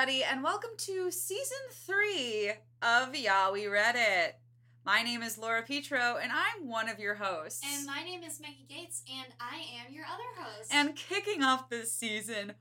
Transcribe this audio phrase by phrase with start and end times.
[0.00, 4.38] everybody, and welcome to season three of Yeah We Read It.
[4.82, 7.60] My name is Laura Petro, and I'm one of your hosts.
[7.76, 10.72] And my name is Meggie Gates, and I am your other host.
[10.72, 12.54] And kicking off this season,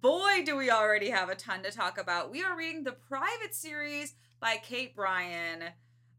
[0.00, 2.30] boy, do we already have a ton to talk about.
[2.30, 5.64] We are reading the Private series by Kate Brian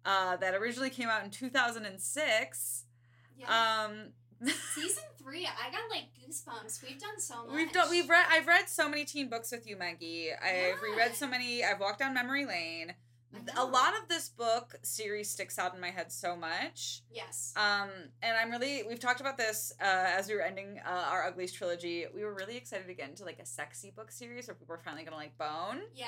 [0.05, 2.83] uh, that originally came out in 2006.
[3.35, 3.85] yeah.
[3.85, 4.09] Um,
[4.75, 6.81] season three, I got like goosebumps.
[6.83, 7.55] We've done so much.
[7.55, 7.89] We've done.
[7.89, 8.25] We've read.
[8.29, 10.29] I've read so many teen books with you, Meggie.
[10.33, 11.63] I've reread so many.
[11.63, 12.93] I've walked down memory lane.
[13.57, 17.01] A lot of this book series sticks out in my head so much.
[17.11, 17.53] Yes.
[17.57, 17.89] Um,
[18.23, 18.83] and I'm really.
[18.87, 22.05] We've talked about this uh, as we were ending uh, our Uglies trilogy.
[22.15, 24.79] We were really excited to get into like a sexy book series where people are
[24.79, 25.81] finally gonna like bone.
[25.93, 26.07] yeah.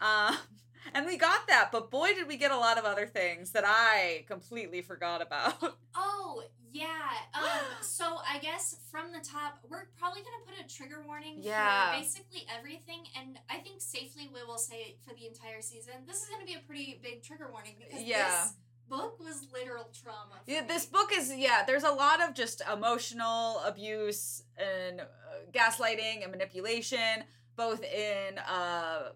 [0.00, 0.36] Um,
[0.94, 3.64] and we got that, but boy, did we get a lot of other things that
[3.66, 5.76] I completely forgot about.
[5.98, 6.42] Oh
[6.72, 6.84] yeah.
[7.32, 7.42] Um.
[7.80, 11.92] so I guess from the top, we're probably gonna put a trigger warning Yeah.
[11.94, 16.22] for basically everything, and I think safely we will say for the entire season, this
[16.22, 18.28] is gonna be a pretty big trigger warning because Yeah.
[18.28, 18.52] this
[18.88, 20.40] book was literal trauma.
[20.46, 20.68] Yeah, me.
[20.68, 21.64] this book is yeah.
[21.66, 25.04] There's a lot of just emotional abuse and uh,
[25.52, 27.24] gaslighting and manipulation,
[27.56, 29.12] both in uh,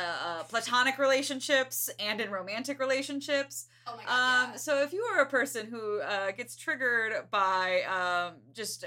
[0.00, 3.66] uh, platonic relationships and in romantic relationships.
[3.86, 4.44] Oh my god.
[4.44, 4.56] Um, yeah.
[4.56, 8.84] so if you are a person who uh, gets triggered by um, just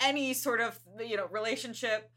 [0.00, 2.10] any sort of you know relationship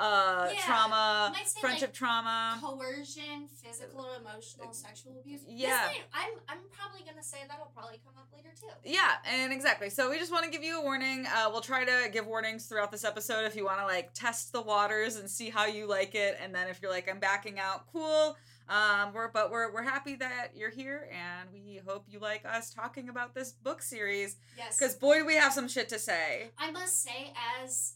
[0.00, 5.42] uh, Yeah, trauma, say, friendship like, trauma, coercion, physical, emotional, sexual abuse.
[5.42, 5.86] This Yeah.
[5.86, 8.68] might- I'm I'm probably gonna say that'll probably come up later too.
[8.84, 9.90] Yeah, and exactly.
[9.90, 11.26] So we just want to give you a warning.
[11.26, 14.52] Uh, we'll try to give warnings throughout this episode if you want to like test
[14.52, 16.38] the waters and see how you like it.
[16.40, 18.36] And then if you're like, I'm backing out, cool.
[18.68, 22.72] Um, we're but we're we're happy that you're here, and we hope you like us
[22.72, 24.78] talking about this book series Yes.
[24.78, 26.52] because boy, do we have some shit to say.
[26.56, 27.94] I must say, as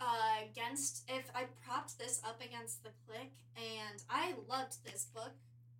[0.00, 5.32] uh, against if I propped this up against the clique, and I loved this book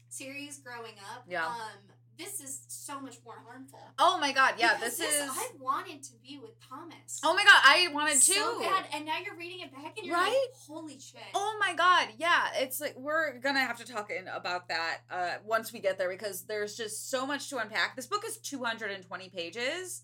[0.09, 1.25] series growing up.
[1.29, 1.47] Yeah.
[1.47, 3.79] Um, this is so much more harmful.
[3.99, 5.29] Oh my god, yeah, Because this, is.
[5.31, 7.21] I wanted to be with Thomas.
[7.23, 8.33] Oh my god, I wanted to.
[8.33, 10.29] so bad, and now you're reading it back, and you're Right?
[10.29, 12.47] like, "Holy shit!" Oh my god, yeah.
[12.55, 16.09] It's like we're gonna have to talk in about that uh once we get there
[16.09, 17.97] because there's just so much to unpack.
[17.97, 20.03] This book is 220 pages.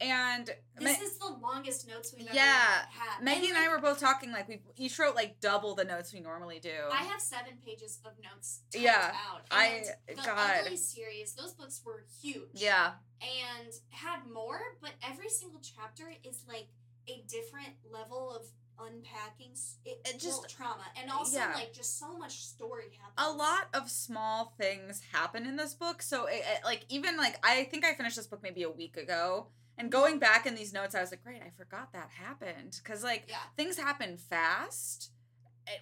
[0.00, 0.46] And
[0.78, 2.84] this Ma- is the longest notes we've ever Yeah.
[2.90, 3.22] had.
[3.22, 6.12] Meggie and I like, were both talking like we each wrote like double the notes
[6.12, 6.74] we normally do.
[6.92, 8.60] I have seven pages of notes.
[8.74, 9.42] Yeah, out.
[9.50, 9.66] I-
[10.08, 10.60] And the God.
[10.64, 12.50] Ugly series, those books were huge.
[12.54, 12.94] yeah.
[13.22, 16.66] and had more, but every single chapter is like
[17.08, 18.46] a different level of
[18.78, 19.52] unpacking
[19.84, 21.54] it, It just just- trauma, and also yeah.
[21.54, 23.14] like just so much story happens.
[23.16, 26.02] A lot of small things happen in this book.
[26.02, 28.96] So it, it- like even like I think I finished this book maybe a week
[28.96, 29.46] ago.
[29.76, 32.80] And going back in these notes, I was like, great, I forgot that happened.
[32.84, 35.10] Cause like Yeah, things happen fast.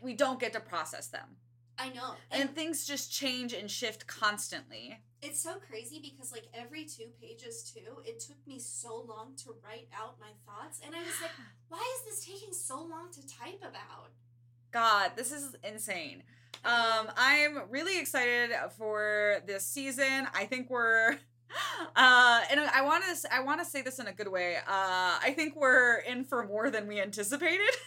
[0.03, 1.37] We don't get to process them.
[1.79, 5.01] I know, and, and things just change and shift constantly.
[5.23, 9.55] it's so crazy because like every two pages too, it took me so long to
[9.65, 11.31] write out my thoughts, and I was like,
[11.69, 14.11] why is this taking so long to type about?
[14.71, 16.23] God, this is insane.
[16.65, 20.29] Um, I'm really excited for this season.
[20.35, 21.17] I think we're
[21.97, 24.57] uh and I want to I want to say this in a good way.
[24.57, 27.61] Uh I think we're in for more than we anticipated.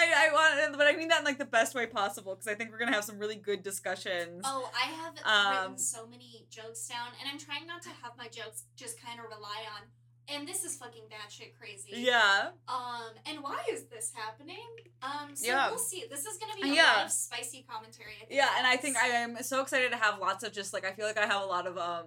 [0.00, 2.54] I, I want, but I mean that in like the best way possible because I
[2.54, 4.42] think we're gonna have some really good discussions.
[4.44, 8.12] Oh, I have Um, written so many jokes down, and I'm trying not to have
[8.16, 9.82] my jokes just kind of rely on.
[10.30, 11.90] And this is fucking batshit crazy.
[11.92, 14.66] Yeah, Um, and why is this happening?
[15.02, 15.70] Um, so Yeah.
[15.70, 16.06] we'll see.
[16.10, 16.96] This is gonna be a Yeah.
[16.96, 18.26] lot of spicy commentary.
[18.28, 20.92] Yeah, and I think I am so excited to have lots of just like I
[20.92, 22.06] feel like I have a lot of um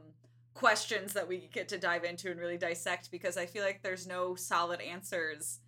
[0.54, 4.06] questions that we get to dive into and really dissect because I feel like there's
[4.06, 5.60] no solid answers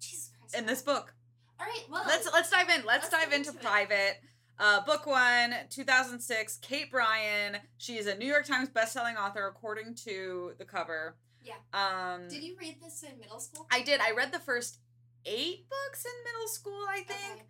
[0.00, 0.54] Jesus Christ.
[0.56, 1.14] in this book.
[1.60, 2.84] All right, well, Let's let's dive in.
[2.84, 3.62] Let's, let's dive into into.
[3.62, 4.20] Private.
[4.58, 7.58] Uh, book one, 2006, Kate Brian.
[7.78, 11.16] She is a New York Times bestselling author, according to the cover.
[11.44, 11.54] Yeah.
[11.72, 13.66] Um, did you read this in middle school?
[13.70, 14.00] I did.
[14.00, 14.78] I read the first
[15.24, 17.32] eight books in middle school, I think.
[17.34, 17.42] Okay.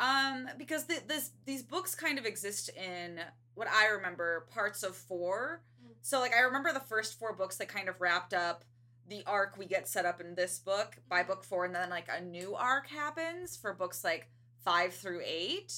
[0.00, 3.20] Um, because th- this these books kind of exist in
[3.54, 5.62] what I remember parts of four.
[5.84, 5.90] Mm.
[6.02, 8.64] So like I remember the first four books that kind of wrapped up
[9.08, 11.28] the arc we get set up in this book by Mhm.
[11.28, 14.28] book four, and then like a new arc happens for books like
[14.64, 15.72] five through eight.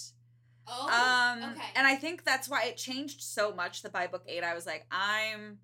[0.67, 1.63] Oh, um, okay.
[1.75, 4.67] and I think that's why it changed so much that by book eight I was
[4.67, 5.59] like, I'm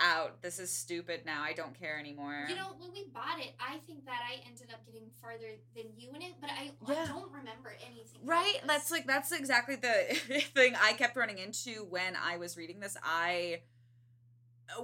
[0.00, 0.42] out.
[0.42, 1.42] This is stupid now.
[1.42, 2.46] I don't care anymore.
[2.48, 5.84] you know, when we bought it, I think that I ended up getting farther than
[5.96, 7.02] you in it, but I, Yeah.
[7.02, 8.20] I don't remember anything.
[8.24, 8.60] Right?
[8.66, 10.14] That's like that's exactly the
[10.54, 12.96] thing I kept running into when I was reading this.
[13.04, 13.60] I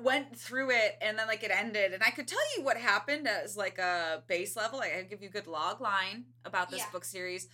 [0.03, 3.29] went through it and then like it ended and I could tell you what happened
[3.29, 4.79] as like a base level.
[4.81, 6.91] Like I could give you a good log line about this Yeah.
[6.93, 7.49] book series.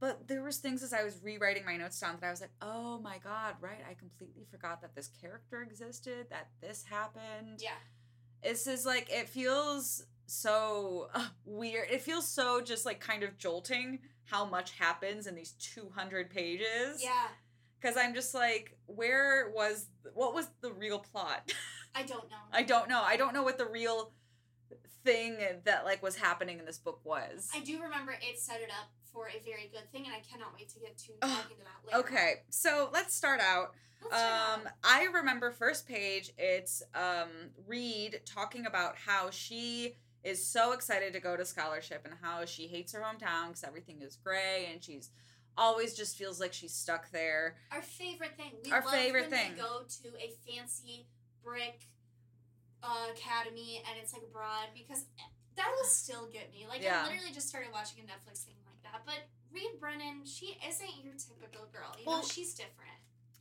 [0.00, 2.52] But there was things as I was rewriting my notes down that I was like,
[2.62, 3.84] oh my god, right?
[3.88, 7.60] I completely forgot that this character existed, that this happened.
[7.60, 7.70] Yeah.
[8.42, 11.90] This is like it feels so uh, weird.
[11.90, 17.02] It feels so just like kind of jolting how much happens in these 200 pages.
[17.02, 17.26] Yeah.
[17.82, 21.52] Cuz I'm just like where was what was the real plot?
[21.94, 22.36] I don't know.
[22.52, 23.02] I don't know.
[23.02, 24.12] I don't know what the real
[25.04, 27.50] thing that like was happening in this book was.
[27.54, 30.54] I do remember it set it up for a very good thing, and I cannot
[30.56, 31.98] wait to get to talking to that later.
[32.06, 33.74] Okay, so let's start out.
[34.02, 34.72] Let's start Um, off.
[34.84, 36.32] I remember first page.
[36.38, 42.14] It's um Reed talking about how she is so excited to go to scholarship and
[42.22, 45.10] how she hates her hometown because everything is gray and she's
[45.56, 47.56] always just feels like she's stuck there.
[47.72, 48.52] Our favorite thing.
[48.64, 49.52] We Our favorite thing.
[49.56, 51.06] Go to a fancy
[51.42, 51.80] brick
[52.82, 55.04] uh, academy, and it's like abroad because
[55.56, 56.66] that'll still get me.
[56.68, 57.02] Like Yeah.
[57.04, 58.54] I literally just started watching a Netflix thing
[58.92, 59.02] that.
[59.06, 61.94] But Reed Brennan, she isn't your typical girl.
[61.98, 62.90] You know, she's different.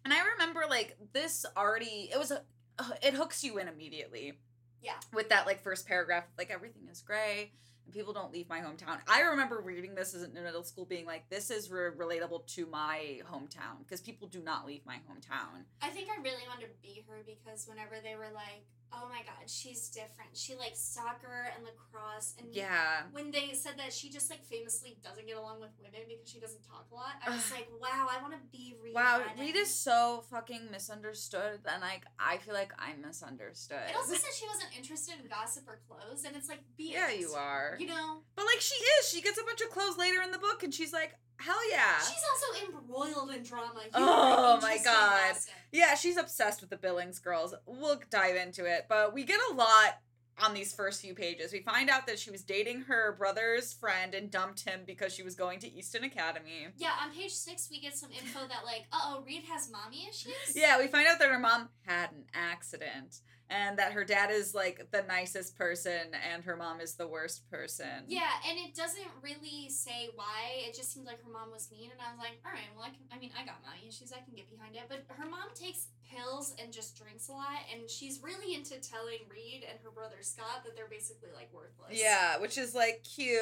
[0.06, 2.10] And I remember like this already.
[2.14, 2.42] It was a.
[2.80, 4.40] uh, It hooks you in immediately.
[4.82, 4.94] Yeah.
[5.14, 7.52] With that like first paragraph, like everything is gray
[7.86, 8.98] and people don't leave my hometown.
[9.10, 12.66] I remember reading this as in middle school, being like, this is re- relatable to
[12.68, 15.66] my hometown because people do not leave my hometown.
[15.82, 19.20] I think I really wanted to be her because whenever they were like, "Oh my
[19.24, 20.36] God, she's different.
[20.36, 23.04] She likes soccer and lacrosse," and Yeah.
[23.12, 26.40] when they said that she just like famously doesn't get along with women because she
[26.40, 28.94] doesn't talk a lot, I was like, wow, I want to be Reed.
[28.96, 29.40] Wow, Brennan.
[29.40, 33.90] Reed is so fucking misunderstood, and like I feel like I'm misunderstood.
[33.90, 37.12] It also said she wasn't interested in gossip or clothes, and it's like, be yeah,
[37.12, 37.76] you are.
[37.80, 40.40] You know, But like she is, she gets a bunch of clothes later in the
[40.40, 43.82] book, and she's like, hell yeah, she's also embroiled in drama.
[43.84, 45.32] You Oh my God.
[45.34, 45.54] gossip.
[45.72, 47.54] yeah, she's obsessed with the Billings girls.
[47.66, 50.00] We'll dive into it, but we get a lot
[50.42, 51.52] on these first few pages.
[51.52, 55.22] We find out that she was dating her brother's friend and dumped him because she
[55.22, 56.68] was going to Easton Academy.
[56.78, 60.08] Yeah, on page six, we get some info that like, uh oh, Reed has mommy
[60.10, 60.34] issues.
[60.56, 63.20] Yeah, we find out that her mom had an accident
[63.50, 67.50] and that her dad is like the nicest person and her mom is the worst
[67.50, 68.06] person.
[68.08, 70.66] Yeah, and it doesn't really say why.
[70.68, 72.86] It just seemed like her mom was mean, and I was like, all right, well,
[72.86, 73.00] I can.
[73.12, 74.12] I mean, I got mommy issues.
[74.14, 74.84] I can get behind it.
[74.88, 79.20] But her mom takes pills and just drinks a lot, and she's really into telling
[79.30, 82.00] Reed and her brother Scott that they're basically like worthless.
[82.00, 83.40] Yeah, which is like cute.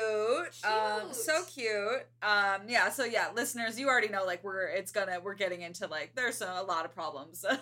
[0.64, 1.16] Um Cute.
[1.16, 2.08] so cute.
[2.22, 5.88] Um yeah, so yeah, listeners, you already know like we're it's gonna we're getting into
[5.88, 7.46] like there's a, a lot of problems.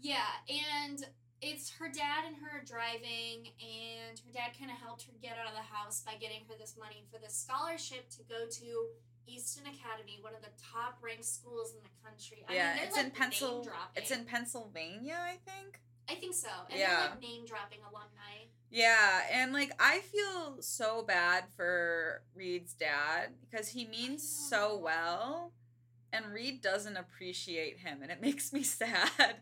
[0.00, 0.18] Yeah,
[0.48, 1.02] and
[1.44, 5.46] it's her dad and her driving, and her dad kind of helped her get out
[5.46, 8.88] of the house by getting her this money for this scholarship to go to
[9.26, 12.44] Easton Academy, one of the top ranked schools in the country.
[12.48, 15.80] I yeah, mean, it's like, in Pencil it's in Pennsylvania, I think.
[16.08, 16.48] I think so.
[16.70, 17.08] And Yeah.
[17.10, 18.48] like name dropping alumni.
[18.70, 25.52] Yeah, and like I feel so bad for Reed's dad because he means so well
[26.12, 29.36] and Reed doesn't appreciate him and it makes me sad.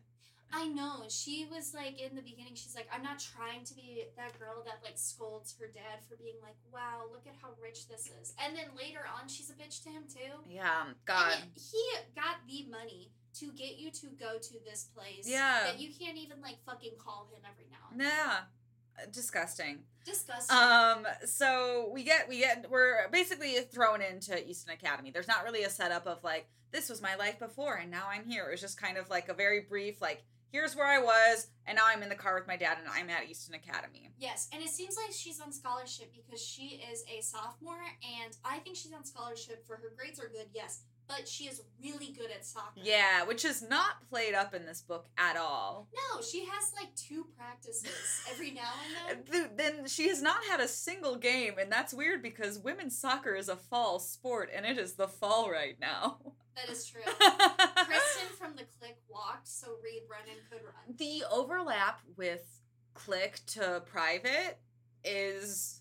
[0.52, 1.04] I know.
[1.08, 4.62] She was like in the beginning, she's like, I'm not trying to be that girl
[4.66, 8.34] that like scolds her dad for being like, wow, look at how rich this is.
[8.38, 10.37] And then later on, she's a bitch to him too.
[10.46, 11.32] Yeah, God.
[11.40, 11.82] And he
[12.14, 15.25] got the money to get you to go to this place.
[15.26, 15.64] Yeah.
[15.64, 18.08] That you can't even like fucking call him every now and then.
[18.08, 19.06] Yeah.
[19.10, 19.78] Disgusting.
[20.04, 20.56] Disgusting.
[20.56, 25.11] Um so we get we get we're basically thrown into Easton Academy.
[25.11, 28.26] There's not really a setup of like this was my life before and now I'm
[28.26, 28.49] here.
[28.49, 31.76] It was just kind of like a very brief like here's where I was and
[31.76, 34.11] now I'm in the car with my dad and I'm at Easton Academy.
[34.18, 37.80] yes, and it seems like she's on scholarship because she is a sophomore,
[38.23, 40.82] and I think she's on scholarship for her grades are good, yes,
[41.16, 42.81] but she is really good at soccer.
[42.83, 45.88] Yeah, which is not played up in this book at all.
[45.95, 47.90] No, she has like two practices
[48.31, 48.73] every now
[49.11, 49.33] and then.
[49.33, 53.35] Th- Then she has not had a single game, and that's weird because women's soccer
[53.35, 56.19] is a fall sport, and it is the fall right now.
[56.57, 57.00] That is true.
[57.07, 60.97] Kristen from the Clique walked so Reed Brennan could run.
[60.99, 62.61] the overlap with
[62.95, 64.59] clique to private
[65.02, 65.81] is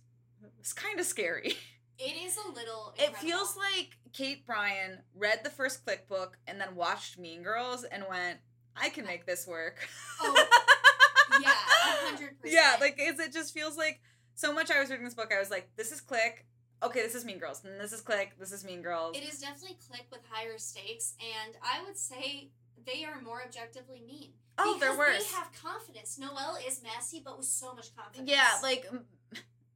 [0.59, 1.55] it's kind of scary.
[2.03, 2.95] It is a little.
[2.97, 7.83] It feels like Kate Brian read the first clique book and then watched Mean Girls
[7.83, 8.39] and went,
[8.75, 9.77] "I can make this work."
[10.21, 10.33] Oh,
[11.41, 12.53] yeah, hundred percent.
[12.53, 14.01] Yeah, like is it just feels like
[14.35, 14.71] so much.
[14.71, 16.45] I was reading this book, I was like, "This is clique."
[16.83, 18.31] Okay, this is Mean Girls, and this is clique.
[18.39, 19.15] This is Mean Girls.
[19.15, 22.49] It is definitely clique with higher stakes, and I would say
[22.85, 24.31] they are more objectively mean.
[24.57, 25.29] oh, because they're worse.
[25.29, 26.17] They have confidence.
[26.17, 28.29] Noelle is messy, but with so much confidence.
[28.29, 28.87] Yeah, like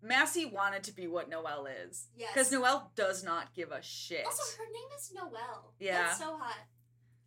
[0.05, 2.07] Massie wanted to be what Noelle is.
[2.15, 2.31] yes.
[2.33, 4.25] Because Noelle does not give a shit.
[4.25, 5.73] Also, her name is Noelle.
[5.79, 6.03] Yeah.
[6.03, 6.59] That's so hot.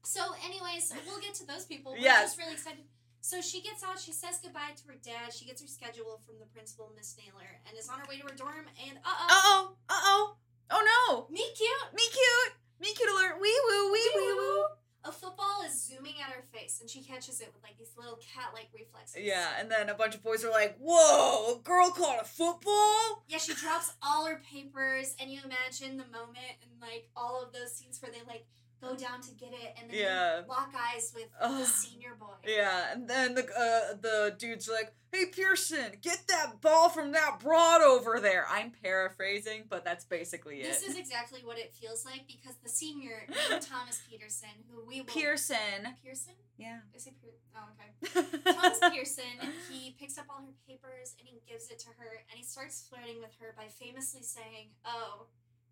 [0.05, 1.93] So, anyways, we'll get to those people.
[1.93, 2.23] We're Yes.
[2.31, 2.85] just really excited.
[3.21, 6.39] So she gets out, she says goodbye to her dad, she gets her schedule from
[6.39, 9.27] the principal, Miss Naylor, and is on her way to her dorm, and uh oh.
[9.29, 10.37] Uh oh, uh oh.
[10.71, 11.35] Oh no!
[11.35, 11.93] Me cute.
[11.95, 12.53] Me cute!
[12.81, 13.41] Me cute alert!
[13.41, 14.65] Wee woo, wee wee woo!
[15.09, 18.19] A football is zooming at her face, and she catches it with like these little
[18.35, 19.23] cat-like reflexes.
[19.23, 23.25] Yeah, and then a bunch of boys are like, Whoa, a girl caught a football?
[23.27, 27.55] Yeah, she drops all her papers, and you imagine the moment and like all of
[27.55, 28.45] those scenes where they like
[28.81, 30.43] go down to get it, and then Yeah.
[30.49, 31.59] lock eyes with Ugh.
[31.61, 32.35] the senior boy.
[32.47, 37.39] Yeah, and then the uh, the dude's like, "Hey Pearson, get that ball from that
[37.41, 40.65] broad over there." I'm paraphrasing, but that's basically it.
[40.65, 43.27] This is exactly what it feels like because the senior
[43.61, 45.97] Thomas Peterson, who we will Pearson.
[46.05, 46.79] Pearson Yeah.
[46.95, 49.25] is it Pier- oh okay Thomas Pearson
[49.71, 52.87] he picks up all her papers and he gives it to her and he starts
[52.89, 55.27] flirting with her by famously saying, "Oh,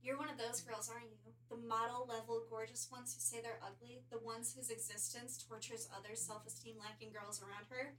[0.06, 1.32] you're one of those girls, aren't you?
[1.50, 6.14] The model level gorgeous ones who say they're ugly, the ones whose existence tortures other
[6.14, 7.94] self-esteem lacking girls around her."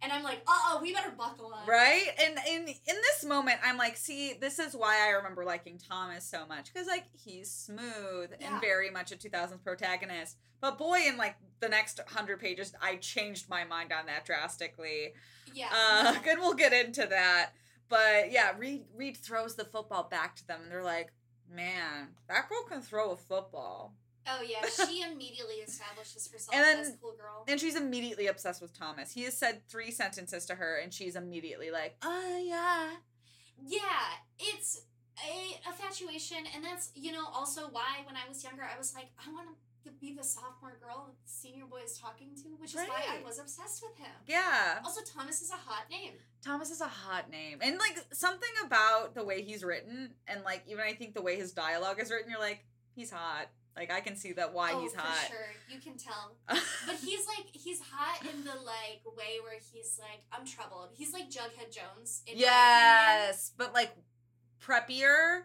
[0.00, 2.06] And I'm like, "Uh-oh, we better buckle up." Right?
[2.24, 6.24] And in in this moment, I'm like, see, this is why I remember liking Thomas
[6.24, 8.52] so much because like he's smooth Yeah.
[8.52, 10.36] and very much a 2000s protagonist.
[10.60, 15.14] But boy, in like the next hundred pages, I changed my mind on that drastically.
[15.52, 15.68] Yeah.
[15.72, 17.50] Uh, and we'll get into that.
[17.88, 21.10] But yeah, Reed Reed throws the football back to them, and they're like,
[21.50, 23.94] "Man, that girl can throw a football."
[24.26, 27.44] Oh yeah, she immediately establishes herself And then- as cool girl.
[27.48, 29.12] And she's immediately obsessed with Thomas.
[29.12, 32.96] He has said three sentences to her, and she's immediately like, "Oh yeah."
[33.66, 34.06] Yeah,
[34.38, 34.82] it's
[35.24, 39.08] a infatuation, and that's you know also why when I was younger I was like
[39.18, 39.48] I want
[39.84, 43.24] to be the sophomore girl the senior boy is talking to, which is why I
[43.24, 44.12] was obsessed with him.
[44.26, 44.80] Yeah.
[44.84, 46.12] Also, Thomas is a hot name.
[46.44, 47.58] Thomas is a hot name.
[47.62, 51.36] And like something about the way he's written and like even I think the way
[51.36, 53.48] his dialogue is written, you're like, he's hot.
[53.76, 55.28] Like I can see that why oh, he's for hot.
[55.28, 56.34] sure, you can tell.
[56.86, 60.88] But he's like he's hot in the like way where he's like I'm troubled.
[60.94, 62.22] He's like Jughead Jones.
[62.26, 63.92] In yes, but like
[64.60, 65.42] preppier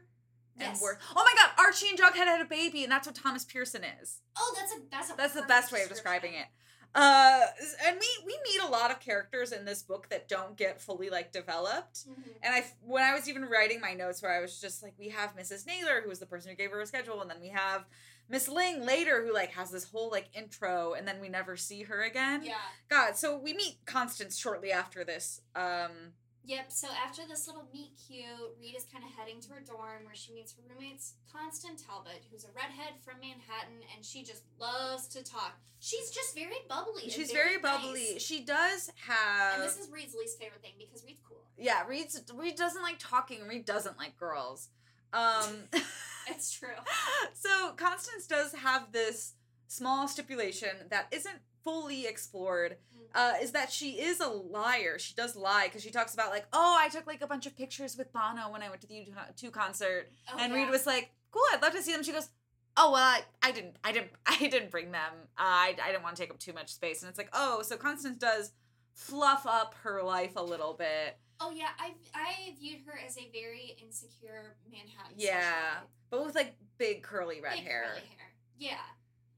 [0.58, 0.82] and Yes.
[0.82, 0.98] worse.
[1.16, 4.20] Oh my god, Archie and Jughead had a baby, and that's what Thomas Pearson is.
[4.38, 6.48] Oh, that's a that's a That's the best way of describing it.
[6.96, 7.42] Uh,
[7.88, 11.10] and we we meet a lot of characters in this book that don't get fully
[11.10, 12.08] like developed.
[12.08, 12.24] Mhm.
[12.44, 15.10] And I, when I was even writing my notes, where I was just like, we
[15.10, 15.66] have Mrs.
[15.66, 17.86] Naylor, who was the person who gave her a schedule, and then we have
[18.30, 21.82] Miss Ling later, who like has this whole like intro, and then we never see
[21.82, 22.44] her again.
[22.44, 22.58] Yeah.
[22.90, 25.42] God, so we meet Constance shortly after this.
[25.56, 26.14] Um,
[26.46, 28.28] Yep, so after this little meet cute,
[28.60, 32.22] Reed is kind of heading to her dorm where she meets her roommates, Constance Talbot,
[32.30, 35.58] who's a redhead from Manhattan, and she just loves to talk.
[35.80, 37.10] She's just very bubbly.
[37.10, 38.14] she's very bubbly.
[38.14, 38.22] nice.
[38.22, 39.56] She does have.
[39.56, 41.40] And this is Reed's least favorite thing because Reed's cool.
[41.58, 43.48] yeah, Reed's Reed doesn't like talking.
[43.48, 44.70] Reed doesn't like girls.
[45.14, 45.70] Um,
[46.28, 46.70] It's true.
[47.34, 49.34] so Constance does have this
[49.68, 52.78] small stipulation that isn't fully explored.
[53.16, 54.98] Uh, is that she is a liar?
[54.98, 57.56] She does lie because she talks about like, oh, I took like a bunch of
[57.56, 60.60] pictures with Bono when I went to the U2 concert, Oh, and yeah.
[60.62, 62.02] Reed was like, cool, I'd love to see them.
[62.04, 62.30] She goes,
[62.76, 65.12] oh well, I, I didn't, I didn't, I didn't bring them.
[65.38, 67.62] Uh, I, I didn't want to take up too much space, and it's like, oh,
[67.62, 68.52] so Constance does
[68.96, 71.18] fluff up her life a little bit.
[71.40, 75.16] Oh yeah, I I viewed her as a very insecure Manhattan.
[75.18, 75.88] Yeah, socialite.
[76.10, 77.84] but with like big curly red Big hair.
[77.90, 78.32] curly hair.
[78.58, 78.78] Yeah.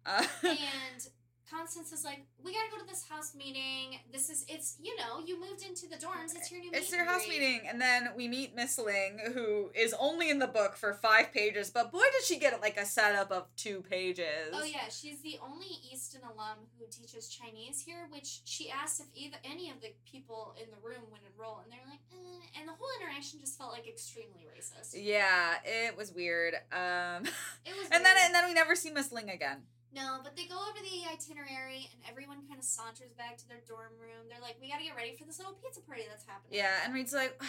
[0.06, 1.08] Uh, and
[1.50, 4.00] Constance is like, "We gotta go to this house meeting.
[4.12, 6.36] This is it's you know you moved into the dorms.
[6.36, 6.72] It's your new.
[6.74, 10.40] It's and house greet." meeting, and then we meet Miss Ling, who is only in
[10.40, 13.82] the book for five pages, but boy, did she get like a setup of two
[13.90, 14.50] pages.
[14.54, 18.08] Oh yeah, she's the only Easton alum who teaches Chinese here.
[18.12, 21.72] Which she asked if either any of the people in the room would enroll, and
[21.72, 24.94] they're like, eh, and the whole interaction just felt like extremely racist.
[24.96, 26.56] Yeah, it was weird.
[26.72, 27.26] Um,
[27.66, 28.18] It was and then weird.
[28.26, 29.64] and then we never see Miss Ling again.
[29.96, 33.62] No, but they go over the itinerary and everyone kind of saunters back to their
[33.68, 34.28] dorm room.
[34.30, 36.60] They're like, we gotta get ready for this little pizza party that's happening.
[36.60, 37.42] Yeah, and Reed's like,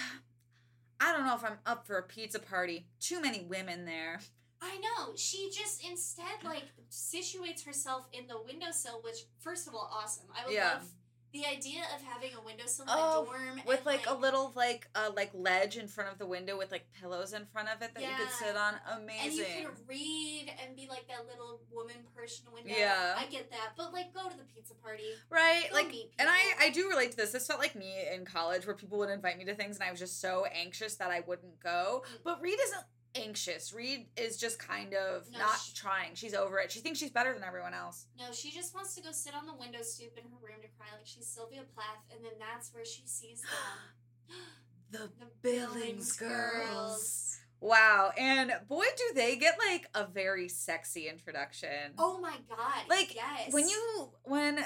[1.00, 2.86] I don't know if I'm up for a pizza party.
[3.00, 4.20] Too many women there.
[4.62, 5.12] I know.
[5.16, 10.26] She just instead like situates herself in the windowsill, which first of all, awesome.
[10.34, 10.74] I would Yeah.
[10.74, 10.88] love
[11.36, 14.52] the idea of having a windowsill in Oh, a dorm With and, like, a little
[14.56, 17.82] like uh like ledge in front of the window with like pillows in front of
[17.82, 18.74] it that you could sit on.
[18.96, 19.44] Amazing.
[19.44, 22.74] And you could read and be like that little woman person window.
[22.76, 23.14] Yeah.
[23.16, 25.04] I get that, but like go to the pizza party.
[25.30, 26.66] Right, Go like, and I.
[26.66, 27.32] I do relate to this.
[27.32, 29.90] This felt like me in college, where people would invite me to things, and I
[29.90, 32.02] was just so anxious that I wouldn't go.
[32.04, 32.18] Mm.
[32.24, 32.82] But Reed isn't
[33.22, 33.72] anxious.
[33.72, 36.14] Reed is just kind of No, not sh- trying.
[36.14, 36.70] She's over it.
[36.72, 38.06] She thinks she's better than everyone else.
[38.18, 40.68] No, she just wants to go sit on the window stoop in her room to
[40.78, 44.36] cry like she's Sylvia Plath, and then that's where she sees them.
[44.90, 47.38] The The Billings girls.
[47.60, 51.94] Wow, and boy, do they get like a very sexy introduction.
[51.98, 52.88] Oh my god.
[52.88, 53.52] Like, yes.
[53.52, 54.58] when you when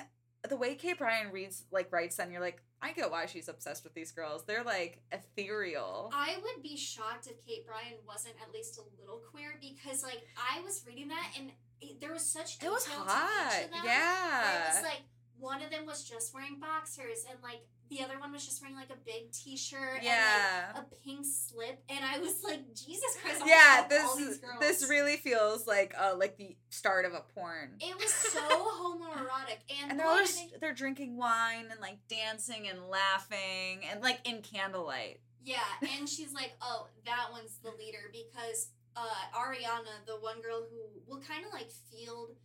[0.50, 3.84] the way Kate Brian reads like writes them, you're like, I get why she's obsessed
[3.84, 4.44] with these girls.
[4.44, 6.10] They're like ethereal.
[6.12, 10.22] I would be shocked if Kate Brian wasn't at least a little queer because, like,
[10.36, 13.52] I was reading that and it, there was such It was detail to hot.
[13.58, 13.84] each of them.
[13.84, 14.82] where It was Yeah.
[14.82, 15.02] like
[15.38, 18.76] one of them was just wearing boxers and like the other one was just wearing
[18.76, 20.68] like a big T-shirt Yeah.
[20.68, 23.36] and like a pink slip, and I was like, Jesus Christ!
[23.36, 24.60] I wanna Yeah, this these girls.
[24.60, 27.72] this really feels like uh like the start of a porn.
[27.80, 31.98] It was so homoerotic, and, and they're all just they- they're drinking wine and like
[32.08, 35.20] dancing and laughing and like in candlelight.
[35.44, 35.58] Yeah,
[35.98, 39.00] and she's like, oh, that one's the leader because uh,
[39.34, 42.36] Ariana, the one girl who will kind of like field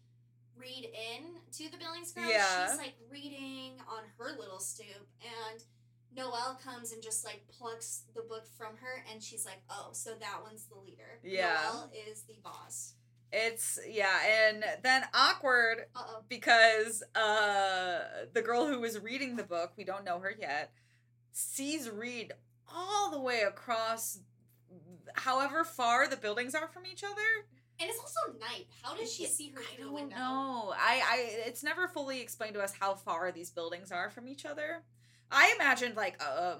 [0.57, 2.67] Reed in to the Billings girls, Yeah.
[2.69, 5.61] she's like reading on her little stoop, and
[6.15, 10.11] Noelle comes and just like plucks the book from her, and she's like, oh, so
[10.19, 11.19] that one's the leader.
[11.23, 11.59] Yeah.
[11.71, 12.93] Noelle is the boss.
[13.31, 16.23] It's yeah, and then awkward Uh oh.
[16.29, 17.99] because uh
[18.33, 20.71] the girl who was reading the book, we don't know her yet,
[21.31, 22.31] sees Reed
[22.73, 24.19] all the way across
[25.15, 27.45] however far the buildings are from each other.
[27.79, 28.67] And it's also night.
[28.81, 30.15] How does she see her I through window?
[30.15, 30.73] know.
[30.77, 34.45] I, I it's never fully explained to us how far these buildings are from each
[34.45, 34.83] other.
[35.31, 36.59] I imagined like um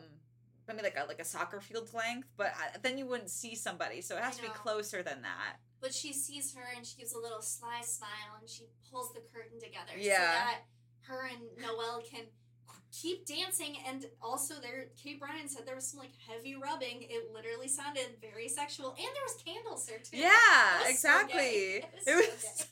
[0.68, 4.02] maybe like a like a soccer field's length, but I, then you wouldn't see somebody,
[4.02, 5.58] so it has to be closer than that.
[5.80, 9.22] But she sees her and she gives a little sly smile and she pulls the
[9.34, 10.18] curtain together so Yeah.
[10.34, 10.62] that
[11.02, 12.26] her and Noelle can
[13.02, 17.02] keep dancing and also there Kate Brian said there was some like heavy rubbing.
[17.02, 20.18] It literally sounded very sexual and there was candles there too.
[20.18, 21.36] Yeah, so exactly.
[21.36, 21.84] gay.
[22.08, 22.68] It was It so was-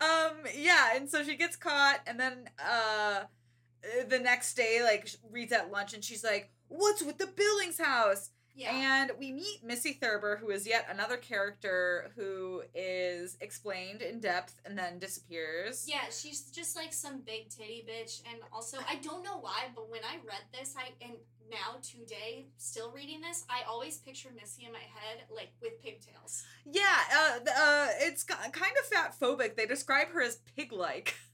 [0.00, 3.24] um yeah, and so she gets caught and then uh
[4.08, 8.30] the next day like reads at lunch and she's like, "What's with the Billings house?"
[8.54, 9.02] Yeah.
[9.02, 14.60] And we meet Missy Thurber, who is yet another character who is explained in depth
[14.64, 15.86] and then disappears.
[15.88, 19.90] yeah, she's just like some big titty bitch and also I don't know why, but
[19.90, 21.14] when I read this I and
[21.50, 26.44] now today still reading this, I always picture Missy in my head like with pigtails.
[26.64, 26.82] Yeah,
[27.14, 29.56] uh, uh, it's kind of fat phobic.
[29.56, 31.14] They describe her as pig like.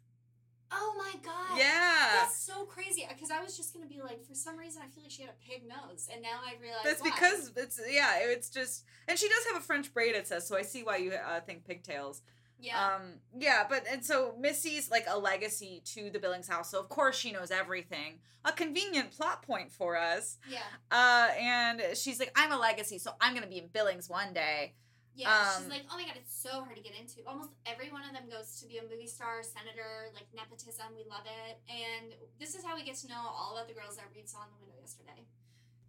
[0.71, 1.57] Oh my god.
[1.59, 2.09] Yeah.
[2.21, 3.07] That's so crazy.
[3.09, 5.31] Because I was just gonna be like, for some reason, I feel like she had
[5.31, 7.11] a pig nose, and now I realize That's why.
[7.11, 10.57] because it's, yeah, it's just, and she does have a French braid, it says, so
[10.57, 12.23] I see why you uh, think pigtails.
[12.61, 16.79] yeah, Um, yeah, but, and so Missy's like a legacy to the Billings house, so
[16.81, 18.19] of course she knows everything.
[18.45, 20.37] A convenient plot point for us.
[20.51, 24.33] yeah, Uh, and she's like, I'm a legacy, so I'm gonna be in Billings one
[24.35, 24.75] day.
[25.19, 25.57] Yeah.
[25.57, 27.27] She's um, like, oh my god, it's so hard to get into.
[27.27, 30.87] Almost every one of them goes to be a movie star, senator, like nepotism.
[30.95, 33.97] We love it, and this is how we get to know all about the girls
[33.97, 35.27] that Reed saw in the window yesterday.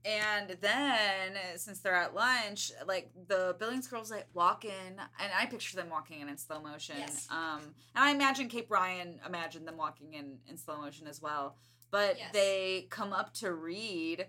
[0.03, 4.71] And then, since they're at lunch, like the Billings girls like walk in,
[5.19, 6.95] and I picture them walking in in slow motion.
[6.97, 7.27] Yes.
[7.29, 7.59] Um,
[7.93, 11.55] and I imagine Kate Brian imagined them walking in in slow motion as well.
[11.91, 12.33] But Yes.
[12.33, 14.25] they come up to Reed,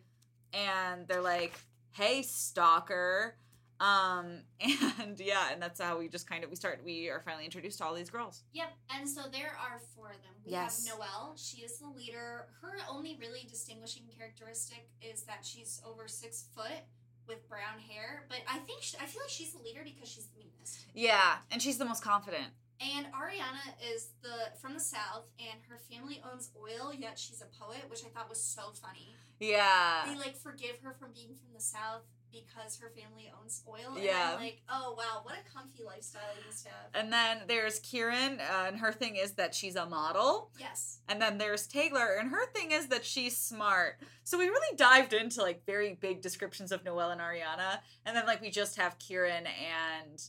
[0.52, 1.54] and they're like,
[1.92, 3.36] "Hey, stalker."
[3.80, 4.42] Um,
[5.00, 6.80] and yeah, and that's how we just kind of we start.
[6.84, 8.42] We are finally introduced to all these girls.
[8.52, 10.32] Yep, and so there are four of them.
[10.44, 10.86] We Yes.
[10.86, 11.34] have Noelle.
[11.36, 12.46] She is the leader.
[12.60, 16.84] Her only really distinguishing characteristic is that she's over six foot
[17.26, 18.26] with brown hair.
[18.28, 20.84] But I think she, I feel like she's the leader because she's the meanest.
[20.94, 22.48] Yeah, and she's the most confident.
[22.80, 26.92] And Ariana is the from the south, and her family owns oil.
[26.92, 29.14] Yet she's a poet, which I thought was so funny.
[29.38, 30.02] Yeah.
[30.06, 33.94] They like forgive her from being from the south because her family owns oil.
[33.94, 34.36] And Yeah.
[34.38, 36.88] Like, oh wow, what a comfy lifestyle you must have.
[36.94, 40.50] And then there's Kiran, uh, and her thing is that she's a model.
[40.58, 40.98] yes.
[41.08, 44.00] And then there's Taylor, and her thing is that she's smart.
[44.24, 48.26] So we really dived into like very big descriptions of Noelle and Ariana, and then
[48.26, 50.22] like we just have Kiran and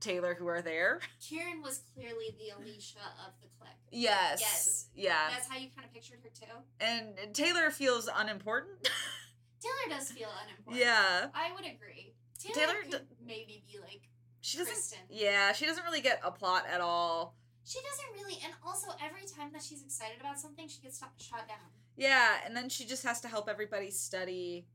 [0.00, 1.00] Taylor who are there.
[1.20, 3.70] Kiran was clearly the Alicia of the clique.
[3.92, 4.40] Yes.
[4.40, 4.86] Yes.
[4.94, 5.30] Yeah.
[5.30, 6.52] That's how you kind of pictured her too.
[6.80, 8.88] And Taylor feels unimportant.
[9.62, 10.84] Taylor does feel unimportant.
[10.84, 11.26] yeah.
[11.34, 12.14] I would agree.
[12.38, 14.02] Taylor, Taylor could maybe be like
[14.40, 14.72] She doesn't.
[14.74, 14.98] Kristen.
[15.08, 17.36] Yeah, she doesn't really get a plot at all.
[17.64, 21.12] she doesn't really, and also every time that she's excited about something, she gets shot,
[21.18, 21.70] shot down.
[21.96, 24.66] Yeah, and then she just has to help everybody study,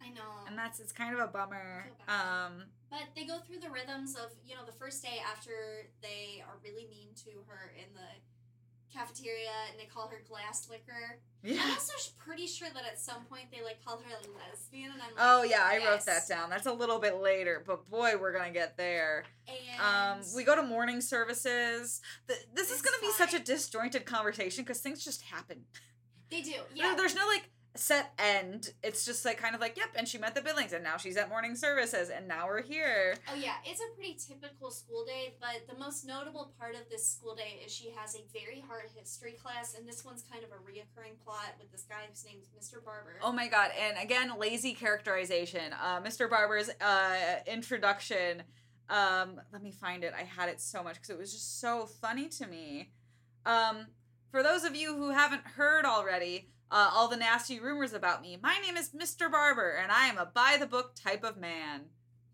[0.00, 0.22] I know.
[0.46, 1.86] and that's it's kind of a bummer.
[2.08, 6.42] Um, But they go through the rhythms of, you know, the first day after they
[6.46, 8.08] are really mean to her in the
[8.94, 11.18] cafeteria and they call her glass licker.
[11.42, 11.60] yeah.
[11.64, 15.02] I'm also pretty sure that at some point they like call her a lesbian and
[15.02, 16.48] I'm like, Oh yeah, I wrote that down.
[16.50, 19.24] That's a little bit later, but boy, we're gonna get there.
[19.48, 22.00] And Um, we go to morning services.
[22.28, 25.64] Th- this is gonna be such a disjointed conversation because things just happen.
[26.30, 26.94] they do, yeah.
[26.96, 28.72] There's no like set end.
[28.82, 31.16] It's just like kind of like, yep, and she met the Billings, and now she's
[31.16, 33.16] at morning services, and now we're here.
[33.30, 37.08] Oh yeah, it's a pretty typical school day, but the most notable part of this
[37.08, 40.50] school day is she has a very hard history class, and this one's kind of
[40.50, 42.84] a reoccurring plot with this guy whose name's Mr.
[42.84, 43.18] Barber.
[43.22, 43.70] Oh my god!
[43.78, 45.72] And again, lazy characterization.
[45.80, 46.30] Uh, Mr.
[46.30, 48.42] Barber's uh, introduction.
[48.88, 50.12] Um, let me find it.
[50.16, 52.90] I had it so much because it was just so funny to me.
[53.46, 53.86] Um,
[54.30, 58.36] for those of you who haven't heard already, uh, all the nasty rumors about me.
[58.42, 59.30] My name is Mr.
[59.30, 61.82] Barber, and I am a by the book type of man.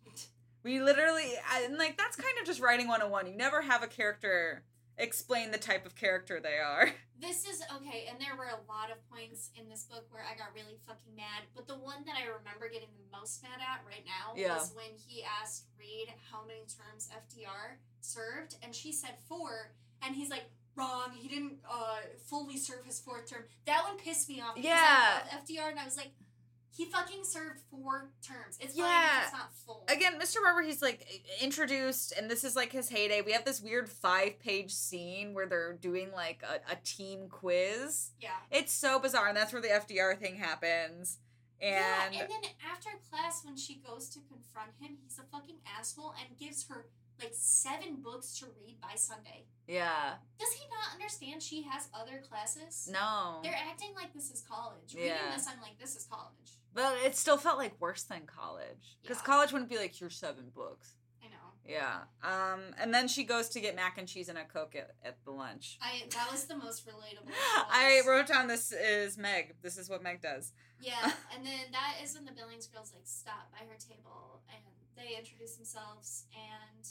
[0.63, 1.33] We literally,
[1.65, 3.27] and like, that's kind of just writing 101.
[3.27, 4.63] You never have a character
[4.99, 6.91] explain the type of character they are.
[7.21, 10.33] This is okay, and there were a lot of points in this book where I
[10.41, 11.45] got really fucking mad.
[11.55, 14.57] But the one that I remember getting the most mad at right now Yeah.
[14.57, 20.17] was when he asked Reed how many terms FDR served, and she said four, and
[20.17, 20.49] he's like,
[20.81, 21.11] wrong.
[21.17, 21.97] He didn't uh,
[22.29, 23.45] fully serve his fourth term.
[23.67, 24.55] That one pissed me off.
[24.57, 25.21] Yeah.
[25.33, 26.11] I FDR, and I was like,
[26.73, 28.57] he fucking served four terms.
[28.61, 29.25] It's Yeah.
[29.25, 29.85] it's not full.
[29.89, 30.37] Again, Mr.
[30.43, 31.07] Barber, he's like
[31.41, 33.21] introduced, and this is like his heyday.
[33.21, 38.11] We have this weird five page scene where they're doing like a, a team quiz.
[38.21, 38.31] Yeah.
[38.51, 41.19] It's so bizarre, and that's where the FDR thing happens.
[41.63, 45.57] And yeah, and then after class, when she goes to confront him, he's a fucking
[45.79, 46.87] asshole and gives her
[47.21, 49.45] like seven books to read by Sunday.
[49.67, 52.89] yeah, Does he not understand she has other classes?
[52.93, 53.41] no.
[53.43, 54.95] They're acting like this is college.
[54.95, 55.03] Yeah.
[55.13, 56.59] Reading this, I'm like, this is college.
[56.75, 58.97] But it still felt like worse than college.
[59.03, 59.25] Because Yeah.
[59.25, 60.95] college wouldn't be like, your seven books.
[61.23, 61.53] I know.
[61.67, 62.03] Yeah.
[62.23, 65.17] Um, and then she goes to get mac and cheese and a Coke at, at
[65.25, 65.79] the lunch.
[65.83, 67.31] I that was the most relatable.
[67.71, 69.55] I wrote down this is Meg.
[69.63, 70.53] This is what Meg does.
[70.81, 70.95] Yeah,
[71.35, 74.63] and then that is when the Billings girls like stop by her table and
[74.97, 76.87] they introduce themselves and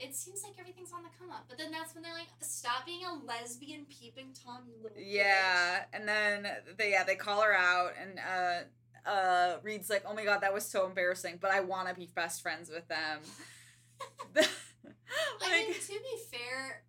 [0.00, 1.44] it seems like everything's on the come up.
[1.48, 5.04] But then that's when they're like, stop being a lesbian peeping Tom, you little bitch."
[5.06, 10.14] Yeah, and then they yeah they call her out, and uh uh Reed's like, oh
[10.14, 13.20] my god, that was so embarrassing, but I want to be best friends with them.
[15.42, 16.84] I mean, to be fair,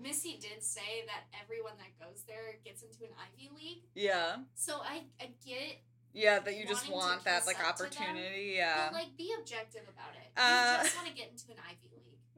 [0.00, 3.82] Missy did say that everyone that goes there gets into an Ivy League.
[3.94, 5.80] yeah, So I, I get,
[6.12, 8.54] yeah, that you just want that like them, opportunity.
[8.56, 10.28] Yeah, but like, be objective about it.
[10.36, 11.93] Uh, you just want to get into an Ivy League.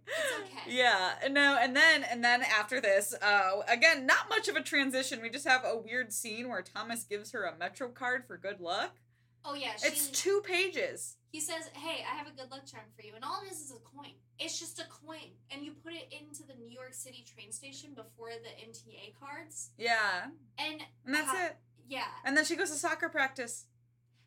[0.07, 0.77] It's okay.
[0.77, 5.21] Yeah, no, and then and then after this, uh, again, not much of a transition.
[5.23, 8.61] We just have a weird scene where Thomas gives her a Metro card for good
[8.61, 8.97] luck.
[9.45, 11.17] Oh yeah, she, It's two pages.
[11.33, 13.61] he says, "Hey, I have a good luck charm for you," and all it is
[13.61, 14.13] is a coin.
[14.39, 17.91] It's just a coin, and you put it into the New York City train station
[17.95, 20.27] before the MTA cards, Yeah,
[20.59, 21.57] and and that's it.
[21.89, 22.07] yeah.
[22.25, 23.67] And then she goes to soccer practice.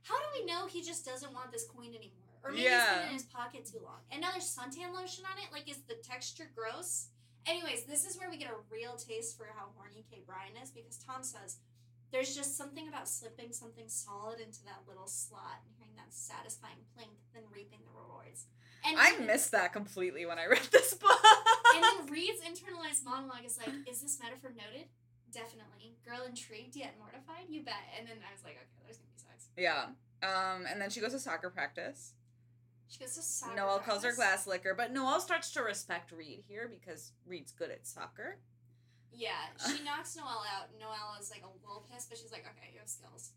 [0.03, 2.13] How do we know he just doesn't want this coin anymore?
[2.43, 2.83] Or maybe Yeah.
[2.83, 3.99] it's been in his pocket too long.
[4.11, 5.51] And now there's suntan lotion on it.
[5.51, 7.07] Like, is the texture gross?
[7.45, 10.71] Anyways, this is where we get a real taste for how horny Kate Brian is
[10.71, 11.57] because Tom says
[12.11, 16.79] there's just something about slipping something solid into that little slot and hearing that satisfying
[16.97, 18.45] plink, then reaping the rewards.
[18.85, 21.19] And I then- missed that completely when I read this book.
[21.75, 24.87] And then Reed's internalized monologue is like, is this metaphor noted?
[25.31, 25.95] Definitely.
[26.05, 27.45] Girl intrigued yet mortified?
[27.49, 27.83] You bet.
[27.97, 29.47] And then I was like, okay, there's gonna be sex.
[29.57, 29.85] yeah.
[30.21, 32.13] Um, and then she goes to soccer practice.
[32.89, 36.43] She goes to soccer Noelle calls her glass licker, but Noelle starts to respect Reed
[36.47, 38.39] here because Reed's good at soccer.
[39.13, 39.29] Yeah,
[39.67, 40.69] she knocks Noelle out.
[40.79, 43.31] Noelle is like a little pissed, but she's like, okay, you have skills.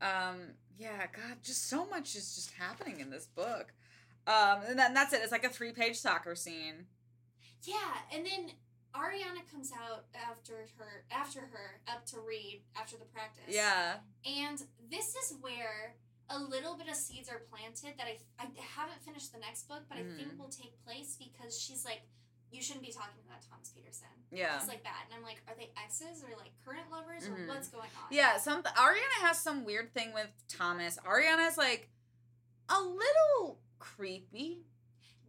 [0.00, 3.72] Um, yeah, God, just so much is just happening in this book.
[4.28, 5.20] Um, and then that's it.
[5.22, 6.86] It's like a three-page soccer scene.
[7.64, 7.74] Yeah,
[8.14, 8.52] and then
[8.94, 13.44] Ariana comes out after her, after her, up to Reed after the practice.
[13.48, 15.94] Yeah, And this is where
[16.30, 19.82] a little bit of seeds are planted that I, I haven't finished the next book,
[19.88, 20.38] but I think Mhm.
[20.38, 22.02] will take place because she's like,
[22.50, 24.08] you shouldn't be talking to that Thomas Peterson.
[24.30, 25.04] yeah, It's like that.
[25.06, 27.48] And I'm like, are they exes or like current lovers or Mhm.
[27.48, 28.08] what's going on?
[28.10, 28.36] yeah.
[28.38, 30.98] Some Ariana has some weird thing with Thomas.
[30.98, 31.90] Ariana's like
[32.68, 34.64] a little creepy.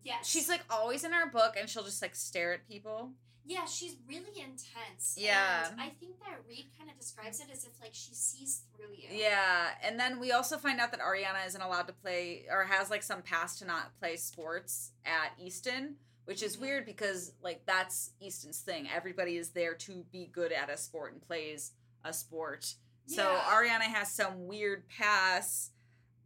[0.04, 0.26] Yes.
[0.28, 3.14] She's like always in her book, and she'll just like stare at people.
[3.50, 5.16] Yeah, she's really intense.
[5.18, 5.70] Yeah.
[5.72, 8.94] And I think that Reed kind of describes it as if like she sees through
[8.96, 9.08] you.
[9.12, 12.92] Yeah, and then we also find out that Ariana isn't allowed to play or has
[12.92, 16.62] like some past to not play sports at Easton, which is Mhm.
[16.62, 18.88] weird because like that's Easton's thing.
[18.88, 21.72] Everybody is there to be good at a sport and plays
[22.04, 22.76] a sport.
[23.08, 23.42] So Yeah.
[23.50, 25.72] Ariana has some weird pass.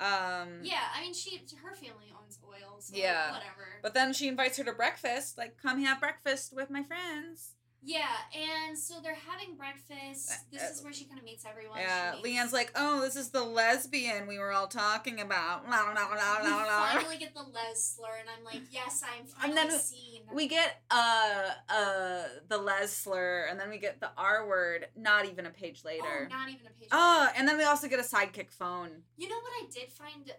[0.01, 2.11] Um Yeah, I mean she her family
[2.43, 3.31] owns oil, so Yeah.
[3.31, 3.79] whatever.
[3.81, 7.55] But then she invites her to breakfast, like come have breakfast with my friends.
[7.85, 10.31] Yeah, and so they're having breakfast.
[10.49, 11.79] This Uh, is where she kind of meets everyone.
[11.79, 15.69] Yeah, meets- Leanne's like, oh, this is the lesbian we were all talking about.
[15.69, 16.93] La, la, la, la, la.
[16.93, 20.21] finally get the les slur, and I'm like, yes, I'm finally And then seen.
[20.31, 24.87] We get uh uh the les slur, and then we get the R word.
[24.95, 26.27] Not even a page oh, later.
[26.29, 26.87] not even a page.
[26.89, 29.03] Oh, and then we also get a sidekick phone.
[29.17, 30.31] You know what I did find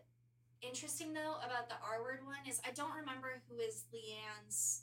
[0.66, 4.83] interesting though about the R word one is I don't remember who is Leanne's.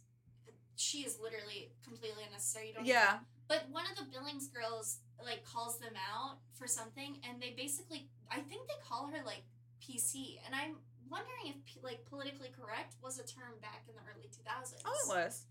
[0.76, 2.70] She is literally completely unnecessary.
[2.70, 7.18] You don't Yeah, But one of the Billings girls like calls them out for something,
[7.28, 9.44] and they basically, I think they call her like
[9.84, 10.78] PC, and I'm
[11.10, 14.82] wondering if like politically correct was a term back in the early 2000s.
[14.86, 15.46] oh, it was.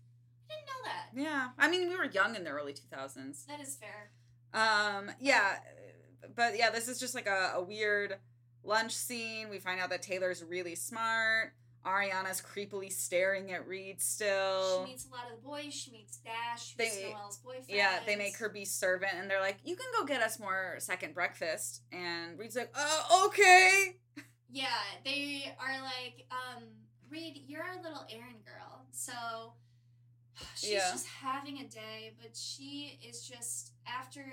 [0.49, 1.05] I didn't know that.
[1.15, 3.45] Yeah, I mean, we were young in the early two thousands.
[3.45, 4.11] That is fair.
[4.53, 5.59] Um, yeah,
[6.35, 8.17] but yeah, this is just like a, a weird
[8.63, 9.49] lunch scene.
[9.49, 11.53] We find out that Taylor's really smart.
[11.85, 14.85] Ariana's creepily staring at Reed still.
[14.85, 15.73] She meets a lot of the boys.
[15.73, 17.65] She meets Dash, who's They- Noelle's boyfriend.
[17.69, 20.75] Yeah, they make her be servant, and they're like, "You can go get us more
[20.79, 23.97] second breakfast." And Reed's like, "Oh, okay."
[24.53, 24.67] Yeah,
[25.03, 26.65] they are like, um,
[27.09, 28.85] Reed, you're our little errand girl.
[28.91, 29.53] So
[30.55, 30.91] she's Yeah.
[30.91, 34.23] just having a day, but she is just after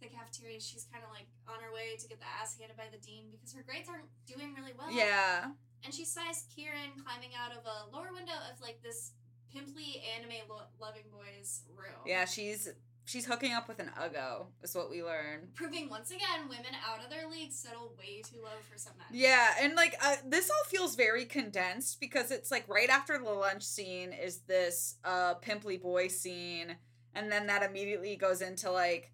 [0.00, 2.84] the cafeteria, she's kind of like on her way to get the ass handed by
[2.90, 4.90] the dean because her grades aren't doing really well.
[4.90, 5.50] Yeah,
[5.84, 9.12] And she sees Kiran climbing out of a lower window of like this
[9.52, 12.02] pimply anime lo- loving boy's room.
[12.06, 12.68] yeah, she's
[13.04, 14.46] she's hooking up with an Uggo.
[14.62, 15.48] Is what we learn.
[15.54, 19.06] Proving once again women out of their league settle way too low for some men.
[19.12, 23.30] Yeah, and like uh, this all feels very condensed because it's like right after the
[23.30, 26.76] lunch scene is this uh pimply boy scene,
[27.14, 29.12] and then that immediately goes into like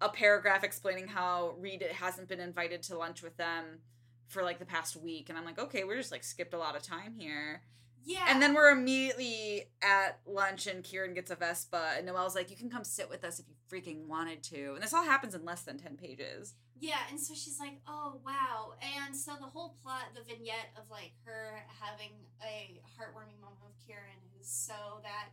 [0.00, 3.80] a paragraph explaining how Reed hasn't been invited to lunch with them
[4.28, 6.76] for like the past week, and I'm like, okay, we're just like skipped a lot
[6.76, 7.62] of time here.
[8.06, 8.24] Yeah.
[8.28, 12.56] And then we're immediately at lunch, and Kiran gets a Vespa, and Noelle's like, "You
[12.56, 15.44] can come sit with us if you freaking wanted to." And this all happens in
[15.44, 16.54] less than ten pages.
[16.78, 20.88] Yeah, and so she's like, "Oh wow!" And so the whole plot, the vignette of
[20.88, 22.12] like her having
[22.44, 25.30] a heartwarming moment with Kiran, is so that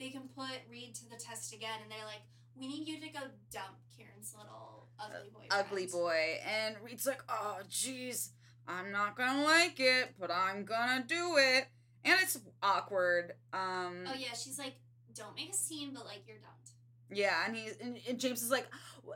[0.00, 2.22] they can put Reed to the test again, and they're like,
[2.56, 3.20] "We need you to go
[3.52, 6.40] dump Kiran's little ugly uh, boy." ugly boy.
[6.44, 8.30] And Reed's like, oh, jeez,
[8.66, 11.68] I'm not gonna like it, but I'm gonna do it.
[12.06, 13.32] And it's awkward.
[13.52, 14.74] Um, Oh yeah, she's like,
[15.14, 16.70] "Don't make a scene, but like you're dumped."
[17.10, 18.66] yeah, and he's and, and James is like,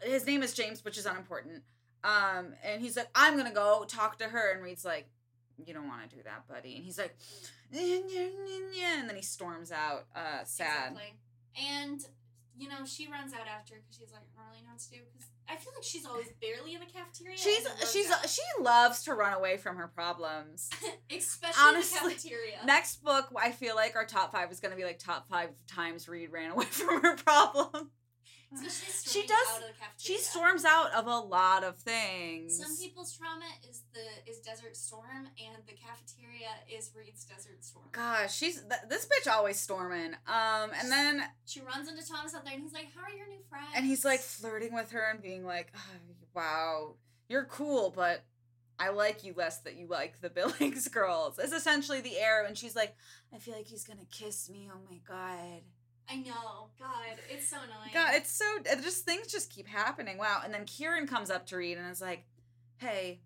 [0.03, 1.63] his name is James, which is unimportant.
[2.03, 4.53] Um, and he's like, I'm gonna go talk to her.
[4.53, 5.09] And Reed's like,
[5.65, 6.77] you don't want to do that, buddy.
[6.77, 7.17] And he's like,
[7.73, 10.93] and then he storms out, uh, sad.
[10.93, 11.15] Exactly.
[11.71, 12.01] And
[12.57, 14.91] you know, she runs out after because she's like, "I don't really know what to
[14.91, 17.37] do." Because I feel like she's always barely in the cafeteria.
[17.37, 18.29] She's and then runs she's out.
[18.29, 20.71] she loves to run away from her problems.
[21.11, 22.59] especially honestly, in the cafeteria.
[22.65, 25.51] Next book, I feel like our top five is going to be like top five
[25.67, 27.91] times Reed ran away from her problem.
[28.57, 32.59] So she's She does- Out of the She storms out of a lot of things.
[32.59, 37.87] Some people's trauma is the is Desert Storm, and the cafeteria is Reed's Desert Storm.
[37.93, 40.15] Gosh, she's th- this bitch always storming.
[40.27, 43.29] Um, and then She runs into Thomas out there, and he's like, "How are your
[43.29, 46.95] new friends?" and he's like flirting with her and being like, "Oh, "Wow,
[47.29, 48.25] you're cool, but."
[48.83, 51.39] I like you less that you like the Billings girls.
[51.39, 52.97] It's essentially the air, and she's like,
[53.31, 54.71] "I feel like he's gonna kiss me.
[54.73, 55.61] Oh my god!"
[56.11, 60.19] "I know, God, it's so annoying." God, it's so it just things just keep happening.
[60.19, 60.41] Wow.
[60.45, 62.25] And then Kiran comes up to Reed and is like,
[62.79, 63.21] "Hey,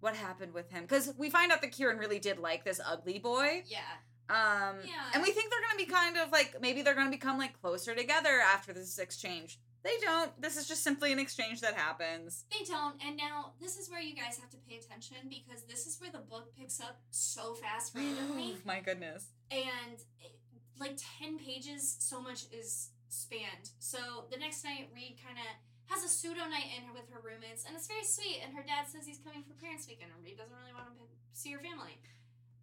[0.00, 3.18] what happened with him?" Because we find out that Kiran really did like this ugly
[3.18, 3.64] boy.
[3.66, 3.82] yeah,
[4.28, 5.10] Um, Yeah.
[5.14, 7.94] and we think they're gonna be kind of like maybe they're gonna become like closer
[7.94, 9.58] together after this exchange.
[9.82, 10.40] They don't.
[10.40, 12.44] This is just simply an exchange that happens.
[12.52, 13.02] they don't.
[13.04, 16.10] And now this is where you guys have to pay attention because this is where
[16.12, 18.58] the book picks up so fast randomly.
[18.64, 19.26] My goodness.
[19.50, 20.38] and it,
[20.82, 23.70] like 10 pages so much is spanned.
[23.78, 25.46] So the next night reed kind of
[25.94, 28.90] has a pseudo night in with her roommates and it's very sweet and her dad
[28.90, 31.94] says he's coming for parents weekend and reed doesn't really want to see her family.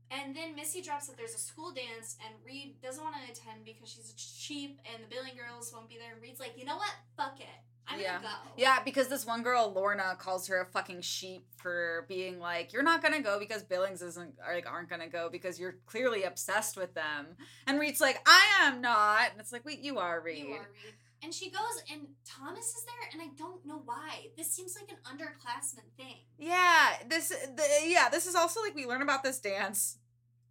[0.10, 3.64] And then missy drops that there's a school dance and reed doesn't want to attend
[3.64, 6.82] because she's cheap and the billing girls won't be there and reed's like you know
[6.82, 6.92] what?
[7.16, 8.16] Fuck it i'm Yeah.
[8.22, 12.40] gonna go Yeah, because this one girl, Lorna, calls her a fucking sheep for being
[12.40, 16.24] like, "You're not gonna go because Billings isn't like aren't gonna go because you're clearly
[16.24, 17.36] obsessed with them."
[17.68, 20.70] And Reed's like, "I am not." And it's like, "Wait, you are Reed." You are
[20.84, 20.94] Reed.
[21.22, 24.30] And she goes, and Thomas is there, and I don't know why.
[24.38, 26.18] This seems like an underclassman thing.
[26.38, 29.98] Yeah, this the, yeah, this is also like we learn about this dance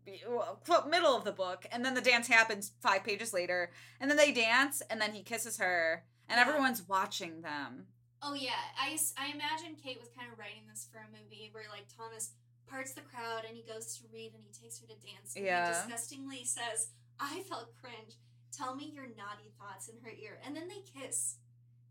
[0.05, 3.71] be- well, quote, middle of the book and then the dance happens 5 pages later
[4.01, 6.47] and then they dance and then he kisses her and Yeah.
[6.47, 7.87] everyone's watching them.
[8.23, 11.65] Oh yeah, I I imagine Kate was kind of writing this for a movie where
[11.71, 12.33] like Thomas
[12.67, 15.35] parts the crowd and he goes to Reed and he takes her to dance.
[15.37, 15.67] And Yeah.
[15.69, 16.89] He disgustingly says,
[17.21, 18.15] "I felt cringe."
[18.51, 21.37] tell me your naughty thoughts in her ear, and then they kiss.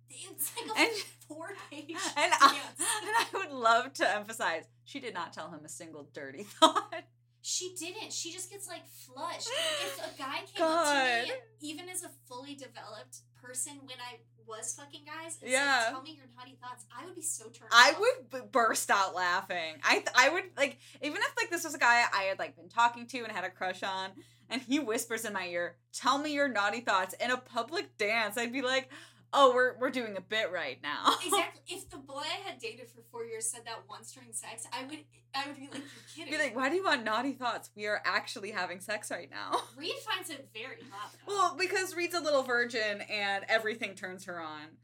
[0.10, 0.97] It's like a And-
[1.28, 2.34] four page And.
[2.41, 6.43] I, and I would love to emphasize, she did not tell him a single dirty
[6.60, 7.04] thought.
[7.41, 8.12] She didn't.
[8.12, 9.47] She just gets like flushed.
[9.50, 10.88] If a guy came God.
[10.88, 15.49] up to me, even as a fully developed person, when I was fucking guys, and
[15.51, 15.83] Yeah.
[15.86, 17.99] said, "Tell me your naughty thoughts," I would be so turned I off.
[17.99, 19.79] would b- burst out laughing.
[19.83, 22.55] I th- I would like even if like this was a guy I had like
[22.55, 24.12] been talking to and had a crush on,
[24.49, 28.38] and he whispers in my ear, "Tell me your naughty thoughts" in a public dance.
[28.38, 28.89] I'd be like,
[29.33, 31.61] "Oh, we're we're doing a bit right now." exactly.
[31.67, 34.83] If the boy I had dated for four years said that once during sex, I
[34.85, 34.99] would,
[35.35, 35.83] I would be like,
[36.15, 37.69] "You're kidding." be like, "Why do you want naughty thoughts?
[37.75, 41.11] We are actually having sex right now." Reed finds it very hot.
[41.25, 41.33] Though.
[41.33, 44.77] Well, because Reed's a little virgin and everything turns her on.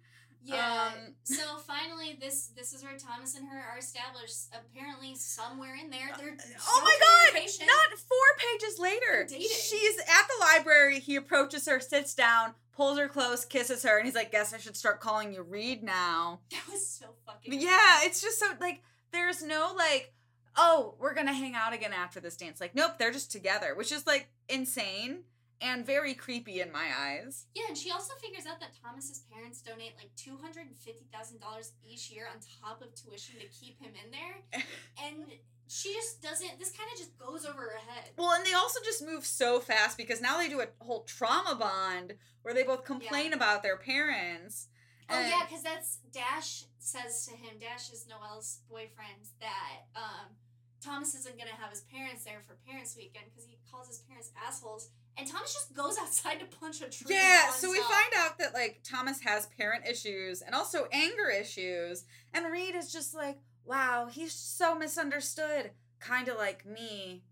[0.43, 0.91] Yeah.
[0.93, 4.47] um, so finally, this this is where Thomas and her are established.
[4.53, 6.35] Apparently, somewhere in there, they're
[6.67, 7.41] Oh my god!
[7.61, 9.27] Not four pages later.
[9.29, 10.99] She's at the library.
[10.99, 14.57] He approaches her, sits down, pulls her close, kisses her, and he's like, Guess I
[14.57, 16.39] should start calling you Reed now.
[16.51, 17.59] That was so fucking.
[17.59, 20.13] Yeah, it's just so like there's no like,
[20.57, 22.59] oh, we're gonna hang out again after this dance.
[22.59, 25.19] Like, nope, they're just together, which is like insane
[25.63, 27.45] and very creepy in my eyes.
[27.55, 31.05] Yeah, and she also figures out that Thomas's parents donate like two hundred and fifty
[31.13, 34.61] thousand dollars each year on top of tuition to keep him in there,
[35.05, 35.25] and
[35.67, 36.59] she just doesn't.
[36.59, 38.11] This kind of just goes over her head.
[38.17, 41.55] Well, and they also just move so fast because now they do a whole trauma
[41.55, 44.67] bond where they both complain about their parents.
[45.09, 47.55] Oh And- yeah, because that's Dash says to him.
[47.59, 49.31] Dash is Noelle's boyfriend.
[49.39, 50.35] That um,
[50.83, 54.31] Thomas isn't gonna have his parents there for Parents Weekend because he calls his parents
[54.45, 54.89] assholes.
[55.17, 57.15] And Thomas just goes outside to punch a tree.
[57.15, 62.05] Yeah, so we find out that like Thomas has parent issues and also anger issues,
[62.33, 67.23] and Reed is just like, wow, he's so misunderstood, kind of like me.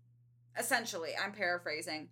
[0.58, 2.08] Essentially, I'm paraphrasing,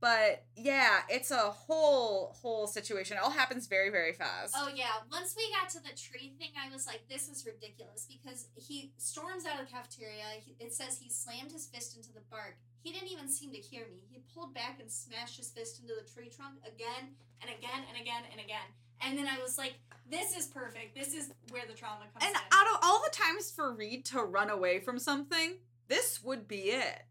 [0.00, 3.16] but yeah, it's a whole whole situation.
[3.16, 4.54] It all happens very very fast.
[4.56, 8.06] Oh yeah, once we got to the tree thing, I was like, "This is ridiculous."
[8.08, 10.24] Because he storms out of the cafeteria.
[10.58, 12.56] It says he slammed his fist into the bark.
[12.82, 14.00] He didn't even seem to hear me.
[14.10, 18.00] He pulled back and smashed his fist into the tree trunk again and again and
[18.00, 18.68] again and again.
[19.02, 19.74] And then I was like,
[20.08, 20.94] "This is perfect.
[20.94, 24.04] This is where the trauma comes and in." out of all the times for Reed
[24.06, 25.58] to run away from something,
[25.88, 27.02] this would be it.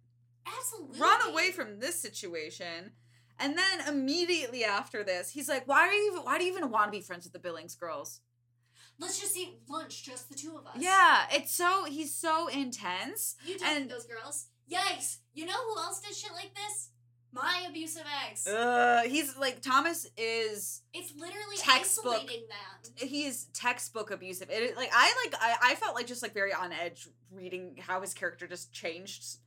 [0.46, 2.92] Absolutely, run away from this situation.
[3.42, 6.20] And then immediately after this, he's like, "Why are you?
[6.24, 8.22] Why do you even want to be friends with the Billings girls?"
[8.98, 10.76] Let's just eat lunch, just the two of us.
[10.78, 13.36] Yeah, it's so he's so intense.
[13.46, 14.48] you talk and- those girls.
[14.70, 15.18] Yikes!
[15.34, 16.90] You know who else did shit like this?
[17.32, 18.46] My abusive ex.
[18.48, 22.16] Uh, he's like Thomas is It's literally Textbook.
[22.16, 23.08] isolating them.
[23.08, 24.50] he's textbook abusive.
[24.50, 28.02] It like I like I, I felt like just like very on edge reading how
[28.02, 29.38] his character just changed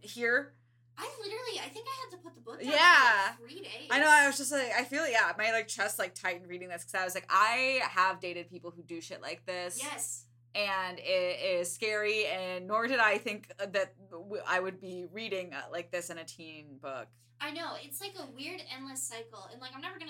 [0.00, 0.54] here.
[0.98, 3.32] I literally, I think I had to put the book down Yeah.
[3.36, 3.88] for like three days.
[3.90, 6.68] I know I was just like I feel yeah my like chest like tightened reading
[6.68, 9.78] this because I was like I have dated people who do shit like this.
[9.82, 10.24] Yes.
[10.54, 13.92] and it is scary and nor did i think that
[14.48, 17.72] I would be reading uh, like this in a teen book I know.
[17.82, 19.46] It's like a weird endless cycle.
[19.52, 20.06] And like, I'm never to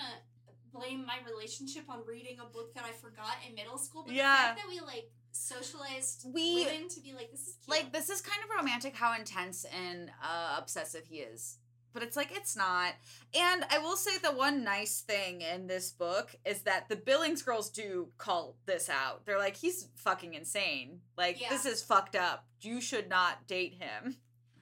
[0.71, 4.03] blame my relationship on reading a book that I forgot in middle school.
[4.05, 4.31] But Yeah.
[4.31, 7.69] the fact that we like socialized We- women to be like, this is cute.
[7.77, 11.57] like this is kind of romantic how intense and uh, obsessive he is
[11.93, 12.93] but it's like it's not
[13.33, 17.41] and i will say the one nice thing in this book is that the billings
[17.41, 21.49] girls do call this out they're like he's fucking insane like Yeah.
[21.49, 24.17] this is fucked up you should not date him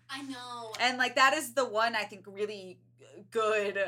[0.09, 0.71] I know.
[0.79, 2.79] and like that is the one i think really
[3.31, 3.79] good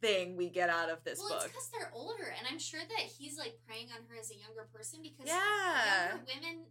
[0.00, 2.80] thing we get out of this well, book it's because they're older, and I'm sure
[2.80, 6.64] that he's like preying on her as a younger person because yeah younger women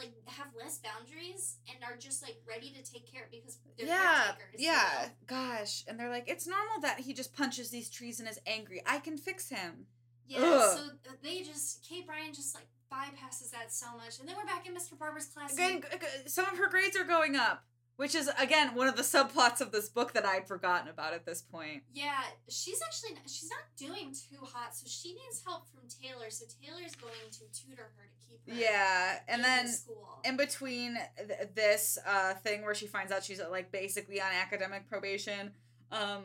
[0.00, 4.32] like have less boundaries and are just like ready to take care because they're yeah,
[4.36, 4.60] caretakers.
[4.60, 4.90] you yeah.
[5.02, 5.08] know?
[5.26, 8.82] Gosh, and they're like, it's normal that he just punches these trees and is angry.
[8.86, 9.86] I can fix him.
[10.26, 10.78] Yeah, Ugh.
[10.78, 14.46] so uh, they just Kate Brian just like bypasses that so much, and then we're
[14.46, 14.98] back in Mr.
[14.98, 15.52] Barber's class.
[15.54, 17.64] Again, and- g- g- some of her grades are going up,
[18.00, 21.26] which is again one of the subplots of this book that I'd forgotten about at
[21.26, 21.82] this point.
[21.92, 26.30] yeah, she's actually not, she's not doing too hot, so she needs help from Taylor.
[26.30, 28.54] So Taylor's going to tutor her to keep her.
[28.58, 30.18] Yeah, and then the school.
[30.24, 34.28] in between th- this uh, thing where she finds out she's uh, like basically on
[34.32, 35.52] academic probation,
[35.92, 36.22] um,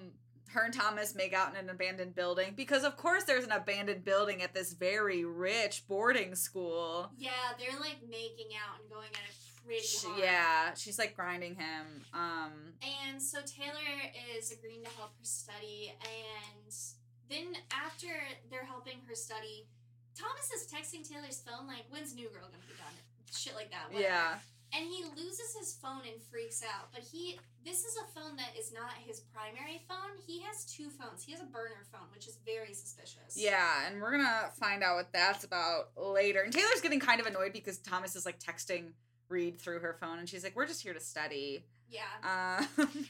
[0.47, 4.05] her and Thomas make out in an abandoned building because of course there's an abandoned
[4.05, 7.11] building at this very rich boarding school.
[7.17, 9.35] yeah, they're like making out and going at it
[9.65, 10.19] pretty She- hard.
[10.19, 12.05] yeah, she's like grinding him.
[12.13, 16.73] Um, And so Taylor is agreeing to help her study, and
[17.29, 18.07] then after
[18.49, 19.67] they're helping her study,
[20.17, 22.93] Thomas is texting Taylor's phone like, "When's New Girl gonna be done?"
[23.35, 23.87] Shit like that.
[23.91, 24.01] whatever.
[24.03, 24.39] yeah,
[24.71, 26.91] and he loses his phone and freaks out.
[26.93, 30.17] But he, this is a phone that is not his primary phone.
[30.25, 31.23] He has two phones.
[31.23, 33.35] He has a burner phone, which is very suspicious.
[33.35, 36.41] Yeah, and we're gonna find out what that's about later.
[36.43, 38.93] And Taylor's getting kind of annoyed because Thomas is like texting
[39.29, 42.01] Reed through her phone, and she's like, "We're just here to study." Yeah.
[42.23, 42.67] Um,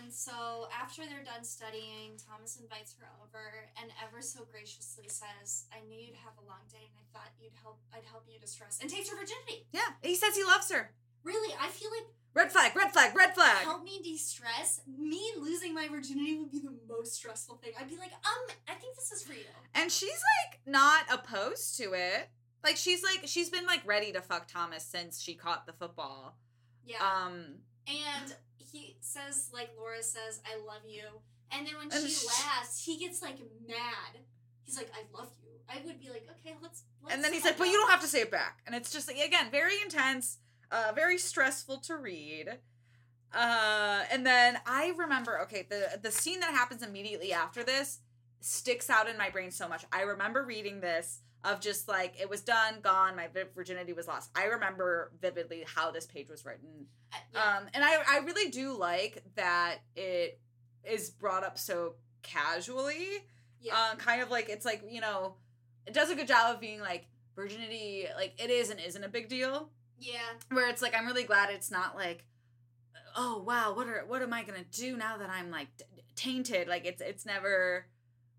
[0.00, 5.66] And so after they're done studying, Thomas invites her over and ever so graciously says,
[5.74, 7.80] "I knew you'd have a long day, and I thought you'd help.
[7.94, 9.66] I'd help you distress." And takes her virginity.
[9.72, 10.92] yeah, he says he loves her.
[11.24, 13.64] Really, I feel like Red flag, red flag, red flag.
[13.64, 14.82] help me de-stress.
[14.86, 17.72] Me losing my virginity would be the most stressful thing.
[17.80, 19.36] I'd be like, um, I think this is you.
[19.74, 20.10] And she's
[20.44, 22.28] like not opposed to it.
[22.66, 26.36] Like she's like she's been like ready to fuck Thomas since she caught the football.
[26.84, 26.96] Yeah.
[26.98, 31.04] Um and he says, like Laura says, "I love you."
[31.52, 33.38] And then when And she sh- laughs, he gets like
[33.68, 34.18] mad.
[34.64, 37.44] He's like, "I love you." I would be like, "Okay, let's." let's and then he's
[37.44, 39.80] like, "But you don't have to say it back." And it's just like again, very
[39.80, 40.38] intense,
[40.72, 42.58] uh very stressful to read.
[43.32, 48.00] Uh and then I remember okay, the the scene that happens immediately after this
[48.40, 49.84] sticks out in my brain so much.
[49.92, 54.30] I remember reading this of just like it was done, gone, my virginity was lost.
[54.34, 56.86] I remember vividly how this page was written.
[57.12, 57.56] Uh, yeah.
[57.58, 60.40] Um, and I, I really do like that it
[60.84, 63.24] is brought up so casually.
[63.60, 63.90] yeah.
[63.92, 65.36] Um, kind of like it's like you know,
[65.86, 67.06] it does a good job of being like
[67.36, 69.70] virginity, like it is and isn't a big deal.
[70.00, 70.18] yeah.
[70.50, 72.24] Where it's like I'm really glad it's not like,
[73.16, 75.84] oh wow, what are what am I gonna do now that I'm like t-
[76.16, 76.66] tainted?
[76.66, 77.86] Like it's it's never.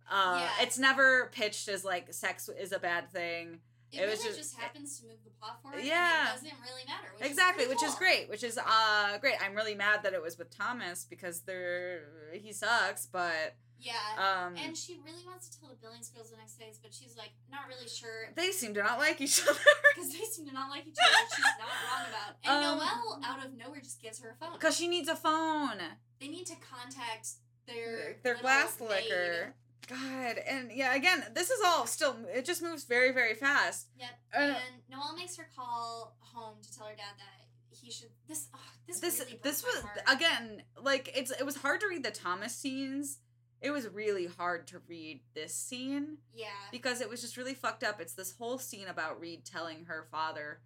[0.09, 0.63] Uh, Yeah.
[0.65, 3.59] it's never pitched as like sex is a bad thing.
[3.91, 5.81] It, it really just, just- happens to move the plot forward.
[5.83, 6.19] Yeah.
[6.19, 7.07] And it doesn't really matter.
[7.17, 10.21] Which exactly is which is great which is uh great i'm really mad that it
[10.21, 12.01] was with thomas because they're
[12.33, 13.93] he sucks but Yeah.
[14.17, 17.15] um and she really wants to tell the Billings girls the next day, but she's
[17.17, 19.59] like not really sure they seem to not like each other
[19.95, 21.27] because they seem to not like each other.
[21.35, 22.35] she's not wrong about.
[22.43, 24.53] And Um, Noelle, out of nowhere, just gives her a phone.
[24.53, 25.77] because she needs a phone
[26.19, 27.29] They need to contact
[27.67, 28.89] their their glass maid.
[28.89, 29.53] licker
[29.87, 34.09] god and yeah again this is all still it just moves very very fast Yep.
[34.35, 34.55] Uh, and
[34.89, 38.09] Noelle makes her call home to tell her dad that he should.
[38.27, 38.47] This.
[38.55, 38.99] Oh, this.
[38.99, 43.19] this really this was again like it's it was hard to read the thomas scenes
[43.61, 46.47] it was really hard to read this scene Yeah.
[46.71, 47.99] because it was just really fucked up.
[47.99, 50.59] It's this whole scene about Reed telling her father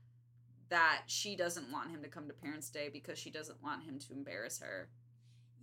[0.68, 3.98] that she doesn't want him to come to Parents' Day because she doesn't want him
[4.00, 4.90] to embarrass her.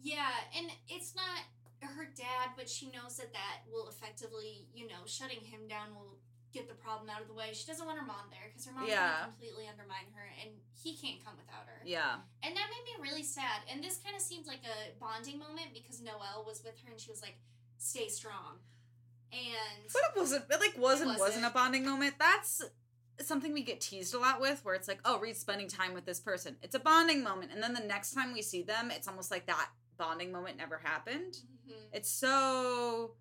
[0.02, 1.40] Yeah, and it's not
[1.86, 6.18] her dad, but she knows that that will effectively, you know, shutting him down will
[6.52, 7.50] get the problem out of the way.
[7.52, 9.24] She doesn't want her mom there because her mom's Yeah.
[9.24, 11.82] completely undermine her, and he can't come without her.
[11.84, 12.20] Yeah.
[12.42, 13.62] And that made me really sad.
[13.68, 16.98] And this kind of seemed like a bonding moment because Noelle was with her and
[17.00, 17.36] she was like,
[17.76, 18.60] "Stay strong,"
[19.30, 21.54] and But it wasn't it like wasn't It wasn't a wasn't.
[21.54, 22.14] bonding moment.
[22.18, 22.62] That's
[23.20, 26.04] something we get teased a lot with where it's like, oh, Reed's spending time with
[26.06, 26.56] this person.
[26.62, 27.50] It's a bonding moment.
[27.52, 30.78] And then the next time we see them, it's almost like that bonding moment never
[30.78, 31.34] happened.
[31.34, 31.54] Mm-hmm.
[31.68, 31.88] Mhm.
[31.92, 33.14] It's so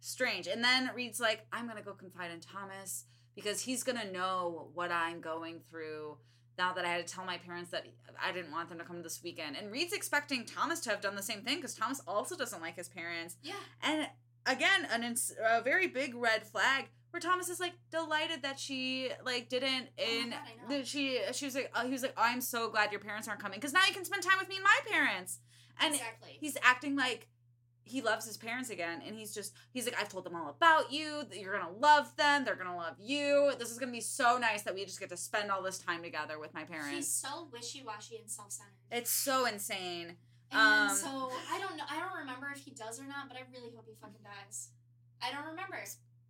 [0.00, 0.46] strange.
[0.46, 4.90] And then Reed's like, I'm gonna go confide in Thomas because he's gonna know what
[4.90, 6.18] I'm going through
[6.58, 7.86] now that I had to tell my parents that
[8.22, 9.56] I didn't want them to come this weekend.
[9.56, 12.76] And Reed's expecting Thomas to have done the same thing because Thomas also doesn't like
[12.76, 13.36] his parents.
[13.42, 14.08] yeah, And
[14.46, 19.10] again, an ins- a very big red flag where Thomas is like delighted that she
[19.24, 20.38] like didn't Oh in God,
[20.68, 23.40] that she she was like uh, he was like I'm so glad your parents aren't
[23.40, 25.38] coming because now you can spend time with me and my parents.
[25.80, 26.36] And exactly.
[26.40, 27.26] he's acting like
[27.84, 30.92] he loves his parents again and he's just he's like i've told them all about
[30.92, 34.38] you that you're gonna love them they're gonna love you this is gonna be so
[34.38, 37.08] nice that we just get to spend all this time together with my parents He's
[37.12, 38.72] so wishy-washy and self-centered.
[38.92, 40.16] it's so insane
[40.52, 41.84] And Um, so I don't know.
[41.88, 44.70] I don't remember if he does or not, but I really hope he fucking dies.
[45.22, 45.76] I don't remember.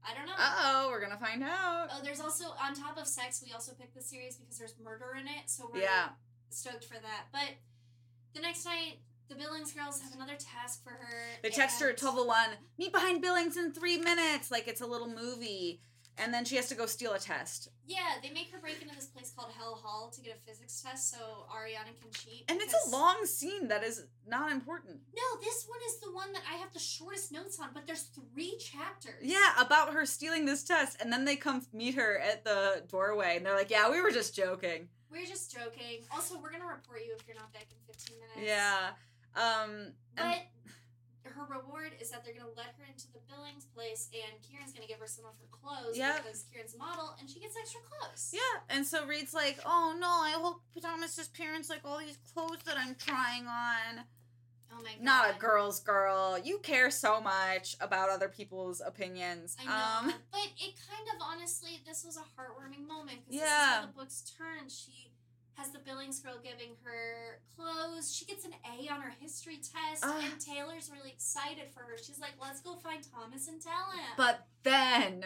[0.05, 0.35] I don't know.
[0.39, 3.95] uh-oh we're gonna find out Oh, there's also on top of sex, we also picked
[3.95, 6.11] the series because there's murder in it, so we're Yeah.
[6.51, 7.27] stoked for that.
[7.33, 7.57] But
[8.35, 11.23] the next night, the Billings girls have another task for her.
[11.43, 15.09] they text her at 1201 meet behind billings in three minutes like it's a little
[15.09, 15.81] movie
[16.19, 18.95] and then she has to go steal a test Yeah, they make her break into
[18.95, 22.45] this place called Hell Hall to get a physics test so Ariana can cheat.
[22.49, 26.33] and it's a long scene that is not important No, this one is the one
[26.33, 28.03] that I have the shortest notes on, but there's
[28.35, 29.23] three chapters.
[29.23, 33.37] Yeah, about her stealing this test, and then they come meet her at the doorway,
[33.37, 36.05] and they're like, "Yeah, we were just joking." We're just joking.
[36.13, 38.47] Also, we're gonna report you if you're not back in 15 minutes.
[38.47, 38.91] Yeah,
[39.37, 40.47] um, But
[41.25, 44.87] her reward is that they're gonna let her into the Billings place, and Kiran's gonna
[44.87, 46.17] give her some of her clothes Yeah.
[46.21, 48.31] because Kiran's a model, and she gets extra clothes.
[48.33, 52.63] yeah, and so Reed's like, "Oh no, I hope Thomas's parents like all these clothes
[52.65, 54.05] that I'm trying on."
[54.73, 55.01] Oh my god.
[55.03, 56.39] Not a girl's girl.
[56.39, 59.57] You care so much about other people's opinions.
[59.61, 63.43] I know, Um, but it kind of honestly, this was a heartwarming moment because this
[63.43, 63.81] is Yeah.
[63.87, 64.69] the books turn.
[64.69, 65.10] She
[65.55, 68.15] has the Billings girl giving her clothes.
[68.15, 70.23] She gets an A on her history test, Ugh.
[70.25, 71.97] and Taylor's really excited for her.
[72.03, 75.25] She's like, "Let's go find Thomas and tell him." But then,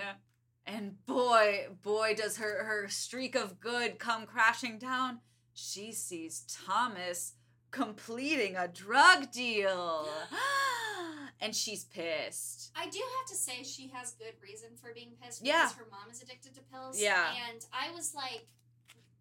[0.66, 5.20] and boy, boy, does her her streak of good come crashing down.
[5.52, 7.34] She sees Thomas
[7.70, 10.08] completing a drug deal,
[11.40, 12.70] and she's pissed.
[12.76, 15.64] I do have to say she has good reason for being pissed Yeah.
[15.66, 17.00] because her mom is addicted to pills.
[17.00, 17.34] Yeah.
[17.50, 18.46] And I was like,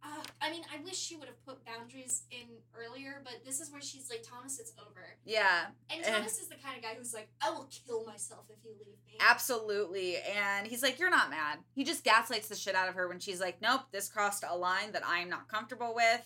[0.05, 3.71] uh, I mean, I wish she would have put boundaries in earlier, but this is
[3.71, 5.05] where she's like, Thomas, it's over.
[5.25, 6.11] Yeah, And Eh.
[6.11, 8.97] Thomas is the kind of guy who's like, I will kill myself if you leave
[9.07, 9.17] me.
[9.19, 10.17] absolutely.
[10.17, 13.19] And he's like, "You're not mad." He just gaslights the shit out of her when
[13.19, 16.21] she's like, "Nope, this crossed a line that I'm not comfortable with."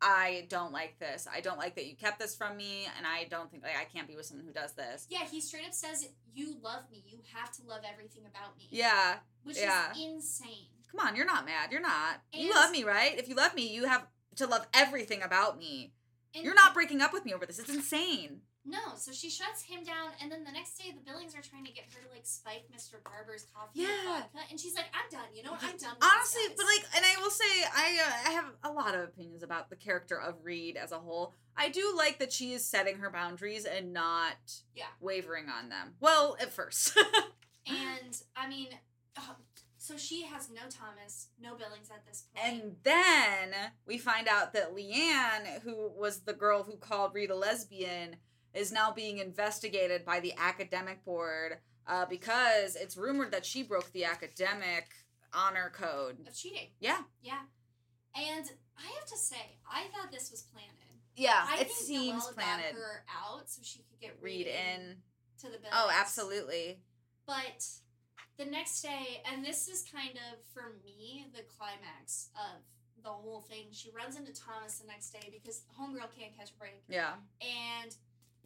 [0.00, 1.26] I don't like this.
[1.32, 3.84] I don't like that you kept this from me, and I don't think like I
[3.84, 5.06] can't be with someone who does this.
[5.08, 7.02] Yeah, he straight up says, You love me.
[7.06, 8.68] You have to love everything about me.
[8.70, 9.92] Yeah, Which yeah.
[9.92, 10.68] is insane.
[10.94, 11.70] Come on, you're not mad.
[11.72, 12.20] You're not.
[12.32, 13.18] you love me, right?
[13.18, 15.92] If you love me, you have to love everything about me.
[16.34, 17.58] And You're not breaking up with me over this.
[17.60, 18.40] It's insane.
[18.66, 21.66] No, so she shuts him down, and then the next day the Billings are trying
[21.66, 22.94] to get her to like spike Mr.
[23.04, 23.88] Barber's coffee Yeah.
[24.06, 25.28] vodka, and she's like, "I'm done.
[25.34, 25.62] You know, what?
[25.62, 28.70] I'm done." With Honestly, but like, and I will say, I uh, I have a
[28.72, 31.34] lot of opinions about the character of Reed as a whole.
[31.58, 34.86] I do like that she is setting her boundaries and not Yeah.
[34.98, 35.96] wavering on them.
[36.00, 36.96] Well, at first.
[37.66, 38.68] and I mean,
[39.14, 39.20] uh,
[39.84, 42.46] so she has no Thomas, no Billings at this point.
[42.62, 43.54] and then
[43.86, 48.16] we find out that Leanne, who was the girl who called Reed a lesbian,
[48.54, 53.92] is now being investigated by the academic board uh, because it's rumored that she broke
[53.92, 54.86] the academic
[55.34, 56.16] honor code.
[56.26, 57.02] of cheating, Yeah.
[57.22, 57.40] yeah.
[58.16, 60.70] And I have to say, I thought this was planted.
[61.16, 62.74] Yeah, I it think seems Noelle planted.
[62.76, 64.96] her out so she could get Reed in.
[65.40, 65.72] to the Billings.
[65.72, 66.80] Oh, absolutely.
[67.26, 67.66] But
[68.36, 72.62] the next day, and this is kind of for me the climax of
[73.02, 73.66] the whole thing.
[73.72, 77.14] She runs into Thomas the next day because homegirl can't catch a break, Yeah.
[77.40, 77.94] and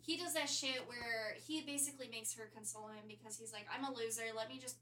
[0.01, 3.84] he does that shit where he basically makes her console him because he's like, "I'm
[3.84, 4.24] a loser.
[4.36, 4.76] Let me just."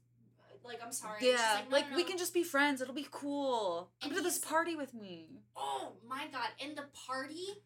[0.63, 1.19] Like I'm sorry.
[1.21, 2.81] Yeah, no, like no, we no." can just be friends.
[2.81, 3.91] It'll be cool.
[4.01, 5.43] Come And to this party with me.
[5.55, 6.49] Oh my god!
[6.61, 7.63] And the party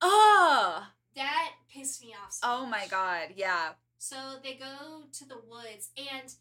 [0.00, 2.32] Oh, that pissed me off.
[2.34, 3.70] So oh my god, yeah.
[3.98, 6.32] So they go to the woods, and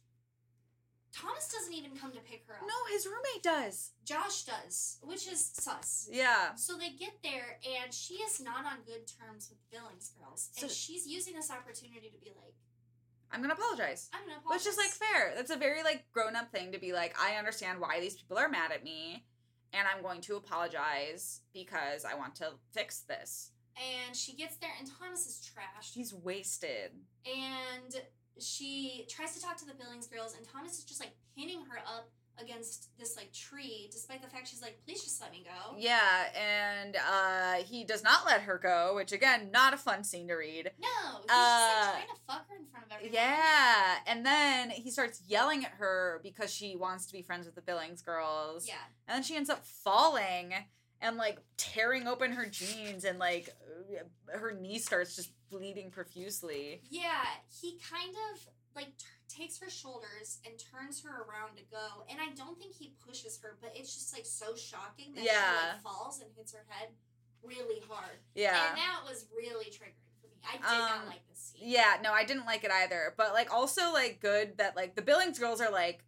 [1.19, 2.61] Thomas doesn't even come to pick her up.
[2.61, 3.91] No, his roommate does.
[4.05, 6.07] Josh does, which is sus.
[6.11, 6.53] Yeah.
[6.55, 10.51] So they get there, and she is not on good terms with the Billings girls,
[10.61, 12.53] and So- she's using this opportunity to be like,
[13.31, 14.09] I'm gonna apologize.
[14.13, 15.33] "I'm gonna apologize." Which is like fair.
[15.35, 18.37] That's a very like grown up thing to be like, I understand why these people
[18.37, 19.25] are mad at me,
[19.73, 23.51] and I'm going to apologize because I want to fix this.
[23.79, 26.91] and she gets there, and Thomas is trashed, He's wasted.
[27.25, 28.01] and
[28.39, 31.77] she tries to talk to the Billings girls, and Thomas is just like pinning her
[31.79, 32.09] up
[32.39, 36.25] against this like tree, despite the fact she's like, "Please just let me go." Yeah,
[36.35, 40.35] and uh he does not let her go, which again, not a fun scene to
[40.35, 40.69] read.
[40.79, 40.87] No,
[41.21, 43.13] he's Uh, just like trying to fuck her in front of everyone.
[43.15, 47.55] Yeah, and then he starts yelling at her because she wants to be friends with
[47.55, 48.67] the Billings girls.
[48.67, 48.75] Yeah.
[49.07, 50.53] And then she ends up falling
[51.01, 53.49] and like tearing open her jeans and like
[54.31, 56.81] uh, her knee starts just bleeding profusely.
[56.89, 57.23] Yeah,
[57.61, 62.19] he kind of like t- takes her shoulders and turns her around to go, and
[62.21, 65.81] I don't think he pushes her, but it's just like so shocking that she like
[65.83, 66.89] falls and hits her head
[67.43, 68.17] really hard.
[68.35, 68.69] Yeah.
[68.69, 70.39] and that was really triggering for me.
[70.47, 71.61] I did Um, not like this scene.
[71.69, 73.13] Yeah, no, I didn't like it either.
[73.17, 76.03] But like also like good that like the Billings girls are like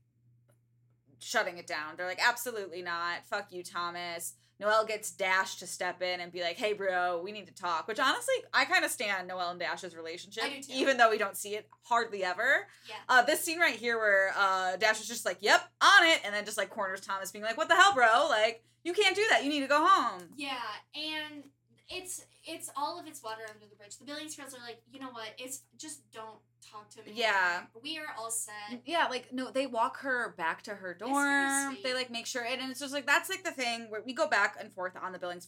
[1.19, 1.95] shutting it down.
[1.97, 3.25] They're like, absolutely not.
[3.25, 4.33] Fuck you, Thomas.
[4.60, 7.88] Noelle gets Dash to step in and be like, hey bro, we need to talk.
[7.88, 10.43] Which honestly, I kind of stand Noelle and Dash's relationship.
[10.43, 10.74] I do too.
[10.74, 12.68] Even though we don't see it hardly ever.
[12.88, 12.95] Yeah.
[13.07, 16.34] Uh this scene right here where uh Dash is just like, Yep, on it, and
[16.34, 18.28] then just like corners Thomas being like, What the hell, bro?
[18.30, 19.43] Like, you can't do that.
[19.43, 20.24] You need to go home.
[20.36, 20.57] Yeah,
[20.95, 21.43] and
[21.89, 23.97] it's it's all of its water under the bridge.
[23.97, 25.29] The Billings girls are like, you know what?
[25.37, 26.37] It's just don't
[26.71, 27.11] talk to me.
[27.15, 27.61] Yeah.
[27.81, 28.81] we are all set.
[28.85, 31.77] Yeah, like no, they walk her back to her dorm.
[31.83, 34.27] They like make sure, and it's just like that's like the thing where we go
[34.27, 35.47] back and forth on the Billings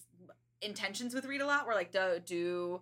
[0.61, 1.67] intentions with Reed a lot.
[1.67, 2.81] We're like, do do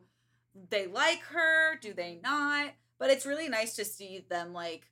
[0.70, 1.78] they like her?
[1.82, 2.22] Do they mm-hmm.
[2.24, 2.74] not?
[2.97, 4.86] But it's really nice to see them like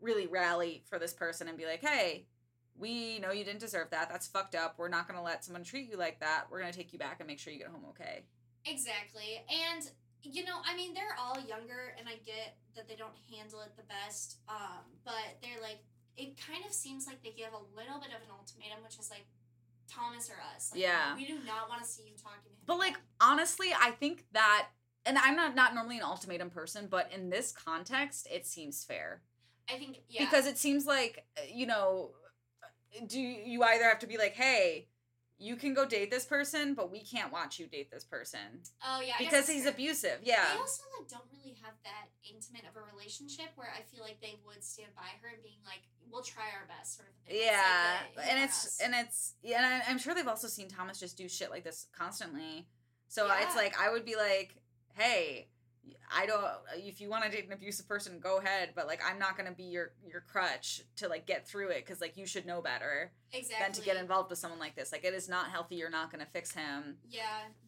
[0.00, 2.26] really rally for this person and be like, hey,
[2.78, 4.08] we know you didn't deserve that.
[4.08, 4.74] That's fucked up.
[4.78, 6.46] We're not gonna let someone treat you like that.
[6.50, 8.24] We're gonna take you back and make sure you get home okay.
[8.66, 9.44] Exactly.
[9.48, 9.90] And
[10.22, 13.76] you know, I mean, they're all younger and I get that they don't handle it
[13.76, 14.38] the best.
[14.48, 15.80] Um, but they're like
[16.16, 19.10] it kind of seems like they give a little bit of an ultimatum, which is
[19.10, 19.26] like
[19.88, 20.70] Thomas or us.
[20.72, 21.14] Like, Yeah.
[21.16, 22.56] We do not want to see you talking to him.
[22.66, 24.68] But like honestly, I think that
[25.06, 29.22] and I'm not not normally an ultimatum person, but in this context, it seems fair.
[29.68, 30.24] I think yeah.
[30.24, 32.10] Because it seems like you know,
[33.06, 34.88] do you either have to be like, "Hey,
[35.38, 39.00] you can go date this person, but we can't watch you date this person Oh
[39.00, 39.72] yeah, because he's fair.
[39.72, 40.20] abusive.
[40.22, 40.44] Yeah.
[40.54, 44.20] They also like don't really have that intimate of a relationship where I feel like
[44.20, 45.80] they would stand by her and being like,
[46.10, 47.36] "We'll try our best," sort of thing.
[47.36, 50.26] It's like Yeah, a him and it's and it's yeah, and I, I'm sure they've
[50.28, 52.68] also seen Thomas just do shit like this constantly.
[53.08, 54.56] So it's like I would be like,
[54.94, 55.48] hey,
[56.14, 56.44] I don't.
[56.76, 58.70] If you want to date an abusive person, go ahead.
[58.74, 62.00] But like, I'm not gonna be your your crutch to like get through it because
[62.00, 64.92] like you should know better exactly than to get involved with someone like this.
[64.92, 65.76] Like it is not healthy.
[65.76, 66.96] You're not gonna fix him.
[67.08, 67.22] Yeah,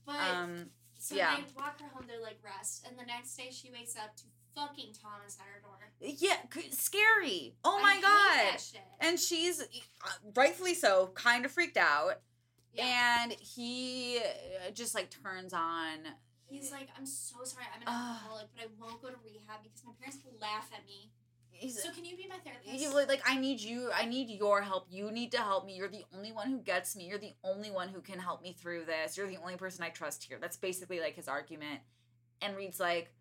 [0.04, 0.66] but Um,
[0.98, 1.36] so yeah.
[1.36, 2.04] they walk her home.
[2.06, 4.22] They're like rest, and the next day she wakes up to
[4.54, 5.90] fucking Thomas at her door.
[6.00, 6.36] yeah,
[6.70, 7.56] scary.
[7.64, 8.58] Oh my god.
[9.00, 12.20] And she's uh, rightfully so, kind of freaked out.
[12.72, 13.22] yeah.
[13.24, 15.98] And he uh, just like turns on.
[16.48, 19.82] He's like, I'm so sorry, I'm an alcoholic, but I won't go to rehab because
[19.84, 21.10] my parents will laugh at me.
[21.50, 22.68] He's So can you be my therapist?
[22.68, 23.90] he was like, I need you.
[23.94, 24.86] I need your help.
[24.90, 25.74] You need to help me.
[25.74, 27.04] You're the only one who gets me.
[27.04, 29.16] You're the only one who can help me through this.
[29.16, 30.38] You're the only person I trust here.
[30.40, 31.80] That's basically like his argument.
[32.42, 33.12] And Reed's like,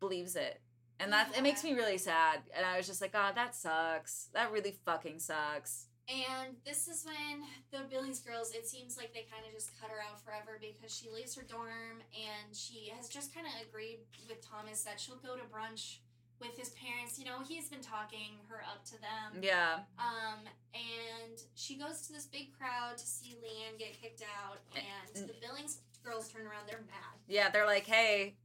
[0.00, 0.60] believes it.
[0.98, 2.40] And that it makes me really sad.
[2.56, 4.28] And I was just like, oh, that sucks.
[4.32, 5.86] That really fucking sucks.
[6.08, 7.42] And this is when
[7.74, 10.94] the Billings girls, it seems like they kind of just cut her out forever because
[10.94, 13.98] she leaves her dorm and she has just kind of agreed
[14.28, 15.98] with Thomas that she'll go to brunch
[16.40, 17.18] with his parents.
[17.18, 19.42] You know, he's been talking her up to them.
[19.42, 19.80] Yeah.
[19.98, 25.26] Um, and she goes to this big crowd to see Leanne get kicked out, and
[25.26, 26.68] the Billings girls turn around.
[26.68, 27.18] They're mad.
[27.26, 28.36] Yeah, they're like, hey,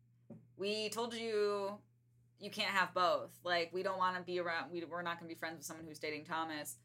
[0.57, 1.77] we told you
[2.39, 3.29] you can't have both.
[3.43, 4.71] Like, we don't want to be around.
[4.71, 6.77] We, we're not going to be friends with someone who's dating Thomas.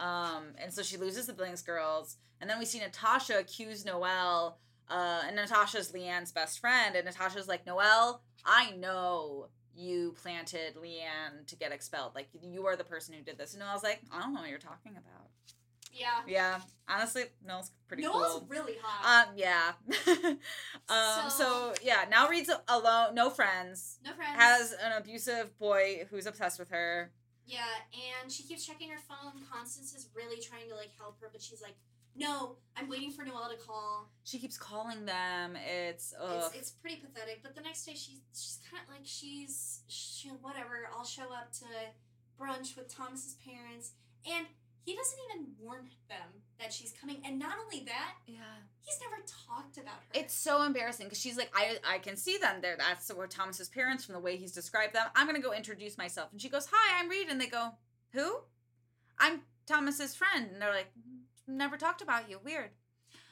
[0.00, 4.58] Um, and so she loses the Billings girls, and then we see Natasha accuse Noelle.
[4.88, 11.46] Uh, and Natasha's Leanne's best friend, and Natasha's like, Noelle, I know you planted Leanne
[11.46, 12.16] to get expelled.
[12.16, 13.52] Like, you are the person who did this.
[13.54, 15.28] And Noelle's like, I don't know what you're talking about.
[15.92, 16.06] Yeah.
[16.26, 18.46] Yeah, honestly, Noelle's pretty Noelle's cool.
[18.48, 19.28] really hot.
[19.28, 19.72] Um, yeah.
[20.88, 24.36] um, so, So- yeah, now Reed's alone, no friends, no friends.
[24.36, 27.12] has an abusive boy who's obsessed with her.
[27.50, 27.66] Yeah,
[28.22, 29.42] and she keeps checking her phone.
[29.50, 31.74] Constance is really trying to like help her, but she's like,
[32.14, 35.56] "No, I'm waiting for Noelle to call." She keeps calling them.
[35.56, 36.44] It's ugh.
[36.46, 37.42] It's, it's pretty pathetic.
[37.42, 40.88] But the next day, she's she's kind of like she's she, whatever.
[40.96, 41.66] I'll show up to
[42.40, 43.94] brunch with Thomas's parents,
[44.24, 44.46] and
[44.84, 47.22] he doesn't even warn them that she's coming.
[47.24, 48.38] And not only that, yeah.
[48.80, 50.20] he's never talked about her.
[50.20, 52.76] It's so embarrassing because she's like, I I can see them there.
[52.78, 55.06] That's what Thomas's parents from the way he's described them.
[55.14, 57.74] I'm gonna go introduce myself, and she goes, "Hi, I'm Reed," and they go,
[58.12, 58.40] "Who?"
[59.18, 62.38] I'm Thomas's friend, and they're like, mm, "Never talked about you.
[62.42, 62.70] Weird."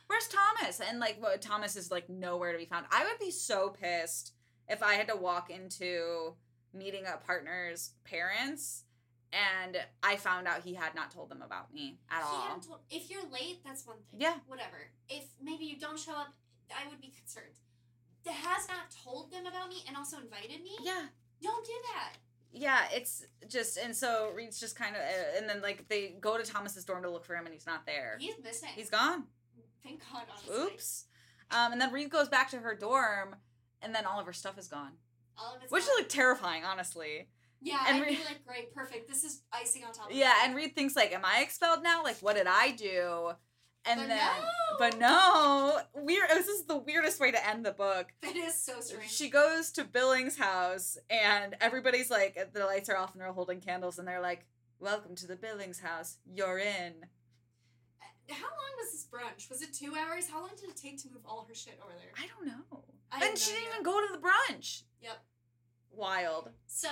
[0.06, 0.80] Where's Thomas?
[0.80, 2.86] And like, what, Thomas is like nowhere to be found.
[2.90, 4.32] I would be so pissed
[4.66, 6.34] if I had to walk into
[6.72, 8.84] meeting a partner's parents
[9.32, 12.40] and I found out he had not told them about me at He all.
[12.42, 14.20] hadn't told- if you're late, that's one thing.
[14.20, 14.38] Yeah.
[14.46, 14.90] Whatever.
[15.08, 16.28] If maybe you don't show up,
[16.74, 17.58] I would be concerned.
[18.24, 20.76] That has not told them about me and also invited me.
[20.82, 21.06] Yeah.
[21.42, 22.14] Don't do that.
[22.50, 25.02] yeah, it's just and so Reed's just kind of
[25.36, 27.84] and then like they go to Thomas's dorm to look for him and he's not
[27.86, 28.16] there.
[28.18, 28.70] He's missing.
[28.74, 29.24] He's gone.
[29.82, 30.56] Thank God, honestly.
[30.74, 31.04] Oops.
[31.50, 33.36] Um, and then Reed goes back to her dorm,
[33.80, 34.92] and then all of her stuff is gone,
[35.38, 37.28] All of it's which is like terrifying, honestly.
[37.60, 39.08] Yeah, and I'd like, great, perfect.
[39.08, 42.02] This is icing on top of Yeah, and Reed thinks like, "Am I expelled now?
[42.02, 43.32] Like, what did I do?"
[43.84, 44.76] And But then, no!
[44.78, 46.28] but no, weird.
[46.30, 48.12] This is the weirdest way to end the book.
[48.22, 49.10] It is so strange.
[49.10, 53.60] She goes to Billings' house, and everybody's like, the lights are off, and they're holding
[53.60, 54.46] candles, and they're like,
[54.78, 56.18] "Welcome to the Billings house.
[56.26, 57.06] You're in."
[58.00, 59.48] Uh, how long was this brunch?
[59.48, 60.28] Was it two hours?
[60.28, 62.12] How long did it take to move all her shit over there?
[62.16, 62.84] I don't know.
[63.10, 64.82] I and she didn't even go to the brunch.
[65.00, 65.16] Yep.
[65.90, 66.50] Wild.
[66.66, 66.88] So.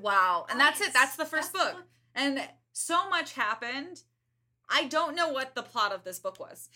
[0.00, 0.46] Wow.
[0.50, 0.92] And that's it.
[0.92, 1.86] That's the first that's the book.
[2.14, 2.40] And
[2.72, 4.02] so much happened.
[4.68, 6.68] I don't know what the plot of this book was.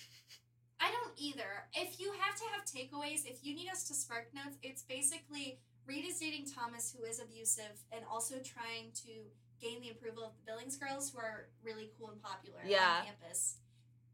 [0.80, 1.64] I don't either.
[1.74, 5.58] If you have to have takeaways, if you need us to spark notes, it's basically
[5.86, 9.08] Reed is dating Thomas, who is abusive, and also trying to
[9.60, 12.98] gain the approval of the Billings girls, who are really cool and popular Yeah.
[13.00, 13.56] on campus.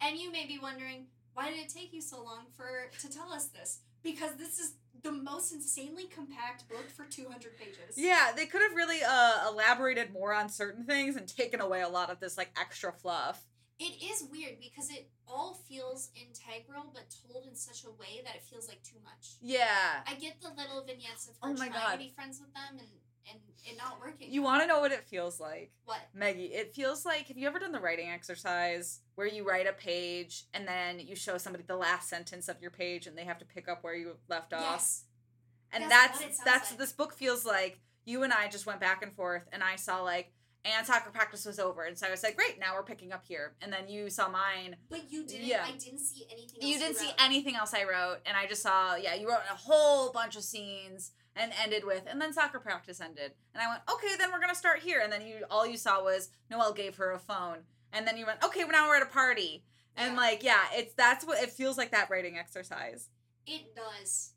[0.01, 3.33] And you may be wondering, why did it take you so long for to tell
[3.33, 3.81] us this?
[4.05, 7.97] Because this is the most insanely compact book for 200 pages.
[7.97, 11.89] Yeah, they could have really uh, elaborated more on certain things and taken away a
[11.89, 13.43] lot of this like extra fluff.
[13.81, 18.37] It is weird because it all feels integral, but told in such a way that
[18.37, 19.35] it feels like too much.
[19.43, 20.05] Yeah.
[20.07, 21.93] I get the little vignettes of Oh her my trying God.
[21.93, 22.89] to be friends with them and,
[23.31, 24.31] and it not working.
[24.33, 25.73] You want to know what it feels like?
[25.85, 26.01] what?
[26.15, 29.73] Meggie, it feels like have you ever done the writing exercise where you write a
[29.73, 33.39] page and then you show somebody the last sentence of your page and they have
[33.39, 34.61] to pick up where you left off?
[34.63, 35.05] Yes.
[35.73, 36.79] And That's that's that's like.
[36.79, 40.03] this book feels like you and I just went back and forth and I saw
[40.03, 40.33] like
[40.67, 41.83] and soccer practice was over.
[41.85, 43.53] And so I was like, great, now we're picking up here.
[43.61, 44.77] And then you saw mine.
[44.89, 45.45] But you didn't.
[45.45, 45.63] Yeah.
[45.67, 46.63] I didn't see anything.
[46.63, 47.15] Else You didn't see wrote.
[47.23, 50.43] anything else I wrote, and I just saw, yeah, you wrote a whole bunch of
[50.43, 53.33] scenes and ended with, and then soccer practice ended.
[53.55, 55.01] And I went, okay, then we're gonna start here.
[55.03, 57.59] And then you, all you saw was Noelle gave her a phone,
[57.93, 59.65] and then you went, okay, well, now we're at a party.
[59.97, 60.21] And Yeah.
[60.21, 63.09] like, yeah, it's that's what it feels like that writing exercise.
[63.47, 64.31] It does.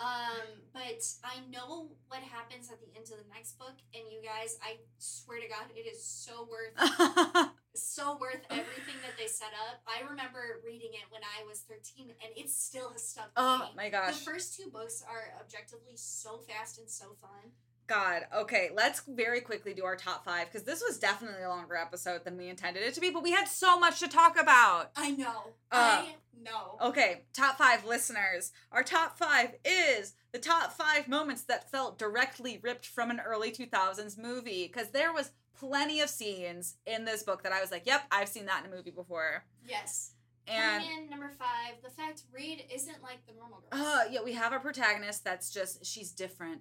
[0.00, 4.20] Um, but I know what happens at the end of the next book, and you
[4.22, 6.74] guys, I swear to God, it is so worth
[7.74, 9.82] so worth everything that they set up.
[9.86, 13.70] I remember reading it when I was 13 and it still has stuck with oh
[13.76, 17.52] my The first two books are objectively so fast and so fun.
[17.86, 18.22] God.
[18.34, 22.24] Okay, let's very quickly do our top five because this was definitely a longer episode
[22.24, 24.90] than we intended it to be, but we had so much to talk about.
[24.96, 25.52] I know.
[25.70, 26.78] Uh, I know.
[26.80, 28.52] Okay, top five listeners.
[28.72, 33.50] Our top five is the top five moments that felt directly ripped from an early
[33.50, 37.86] 2000s movie because there was plenty of scenes in this book that I was like,
[37.86, 39.44] yep, I've seen that in a movie before.
[39.66, 40.12] Yes.
[40.46, 43.82] And Coming in number five, the fact Reed isn't like the normal girls.
[43.86, 46.60] uh, yeah, we have a protagonist that's just, she's different.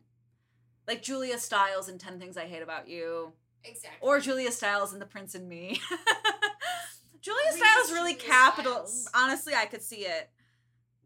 [0.88, 3.34] Like Julia Stiles in 10 Things I Hate About You.
[3.64, 4.00] exactly.
[4.02, 5.82] Or Julia Stiles in The Prince and Me.
[7.22, 8.74] Julia Read Stiles really Julia capital.
[8.86, 9.10] Stiles.
[9.16, 10.30] Honestly, I could see it.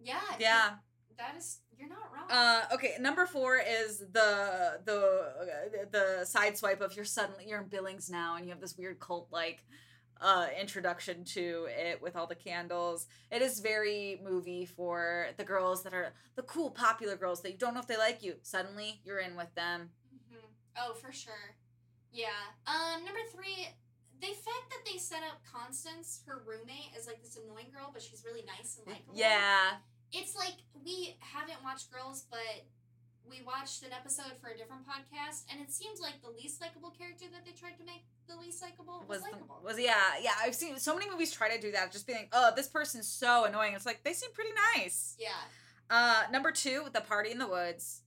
[0.01, 0.19] yeah.
[0.39, 0.69] Yeah.
[1.17, 1.59] That is.
[1.77, 2.06] You're not.
[2.29, 7.67] Uh, okay, number four is the the the side swipe of you're suddenly you're in
[7.67, 9.63] Billings now and you have this weird cult like
[10.19, 13.07] uh introduction to it with all the candles.
[13.31, 17.57] It is very movie for the girls that are the cool popular girls that you
[17.57, 18.35] don't know if they like you.
[18.41, 19.89] Suddenly you're in with them.
[20.29, 20.37] hmm
[20.79, 21.55] Oh, for sure.
[22.11, 22.27] Yeah.
[22.65, 23.67] Um, number three,
[24.19, 28.01] the fact that they set up Constance, her roommate, as like this annoying girl, but
[28.01, 29.13] she's really nice and likable.
[29.15, 29.77] Yeah.
[30.13, 30.55] It's like
[30.85, 32.39] we haven't watched Girls, but
[33.29, 36.91] we watched an episode for a different podcast, and it seems like the least likable
[36.91, 39.61] character that they tried to make the least likable was, Was likable.
[39.63, 42.51] was yeah yeah I've seen so many movies try to do that just being oh
[42.55, 45.29] this person's so annoying it's like they seem pretty nice yeah.
[45.89, 48.01] uh number two the party in the woods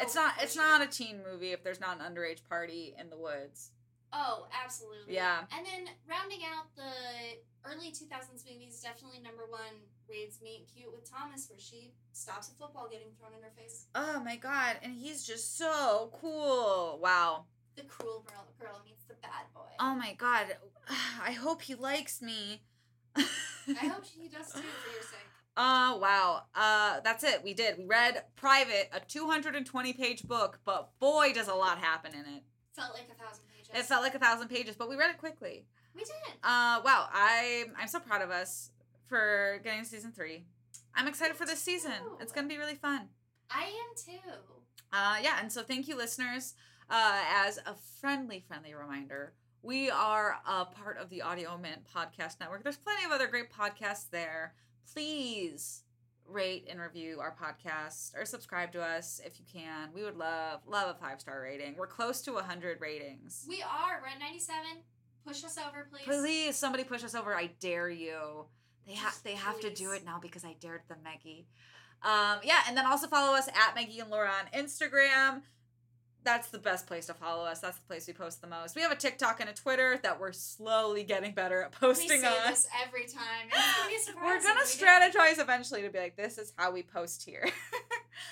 [0.00, 0.62] it's Oh, not it's sure.
[0.64, 3.70] not a teen movie if there's not an underage party in the woods
[4.12, 5.14] Oh, absolutely.
[5.14, 5.40] Yeah.
[5.56, 11.10] And then rounding out the early 2000s movies, definitely number one, Reed's Meet Cute with
[11.10, 13.86] Thomas, where she stops a football getting thrown in her face.
[13.94, 17.44] oh my god and he's just so cool wow
[17.76, 19.70] The cruel girl, girl meets the bad boy.
[19.78, 20.46] oh my god
[21.22, 22.62] i hope he likes me
[23.16, 25.28] I hope he does too, for your sake.
[25.56, 26.42] Uh wow.
[26.54, 27.42] Uh that's it.
[27.44, 27.76] We did.
[27.78, 32.44] We read Private, a 220 page book, but boy does a lot happen in it.
[32.74, 33.57] Felt like a thousand pages.
[33.74, 35.66] It felt like a thousand pages, but we read it quickly.
[35.94, 36.12] we did.
[36.42, 38.70] Uh wow, I'm I'm so proud of us
[39.06, 40.44] for getting season three.
[40.94, 41.92] I'm excited for this season.
[42.20, 43.08] It's gonna be really fun.
[43.50, 44.30] I am too.
[44.92, 46.54] Uh yeah, and so thank you listeners.
[46.90, 52.40] Uh as a friendly, friendly reminder, we are a part of the Audio Mint Podcast
[52.40, 52.62] Network.
[52.62, 54.54] There's plenty of other great podcasts there.
[54.92, 55.82] Please
[56.28, 59.90] rate and review our podcast or subscribe to us if you can.
[59.94, 61.74] We would love love a five star rating.
[61.76, 63.46] We're close to 100 ratings.
[63.48, 64.00] We are.
[64.00, 64.64] We're at 97.
[65.26, 66.04] Push us over, please.
[66.04, 67.34] Please, somebody push us over.
[67.34, 68.46] I dare you.
[68.86, 71.46] They have they have to do it now because I dared them, Meggie.
[72.02, 75.42] Um, yeah, and then also follow us at Meggie and Laura on Instagram.
[76.24, 77.60] That's the best place to follow us.
[77.60, 78.76] That's the place we post the most.
[78.76, 82.20] We have a TikTok and a Twitter that we're slowly getting better at we posting
[82.20, 82.50] say on.
[82.50, 83.48] this every time.
[83.50, 85.18] gonna be a surprise We're gonna we do.
[85.18, 87.48] strategize eventually to be like, this is how we post here.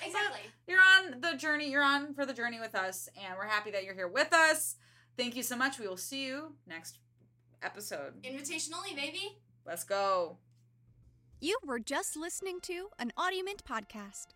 [0.05, 0.41] Exactly.
[0.67, 1.71] you're on the journey.
[1.71, 4.75] You're on for the journey with us, and we're happy that you're here with us.
[5.15, 5.79] Thank you so much.
[5.79, 6.99] We will see you next
[7.63, 8.13] episode.
[8.21, 9.37] Invitation only, baby.
[9.65, 10.37] Let's go.
[11.39, 14.27] You were just listening to an Audio Mint podcast.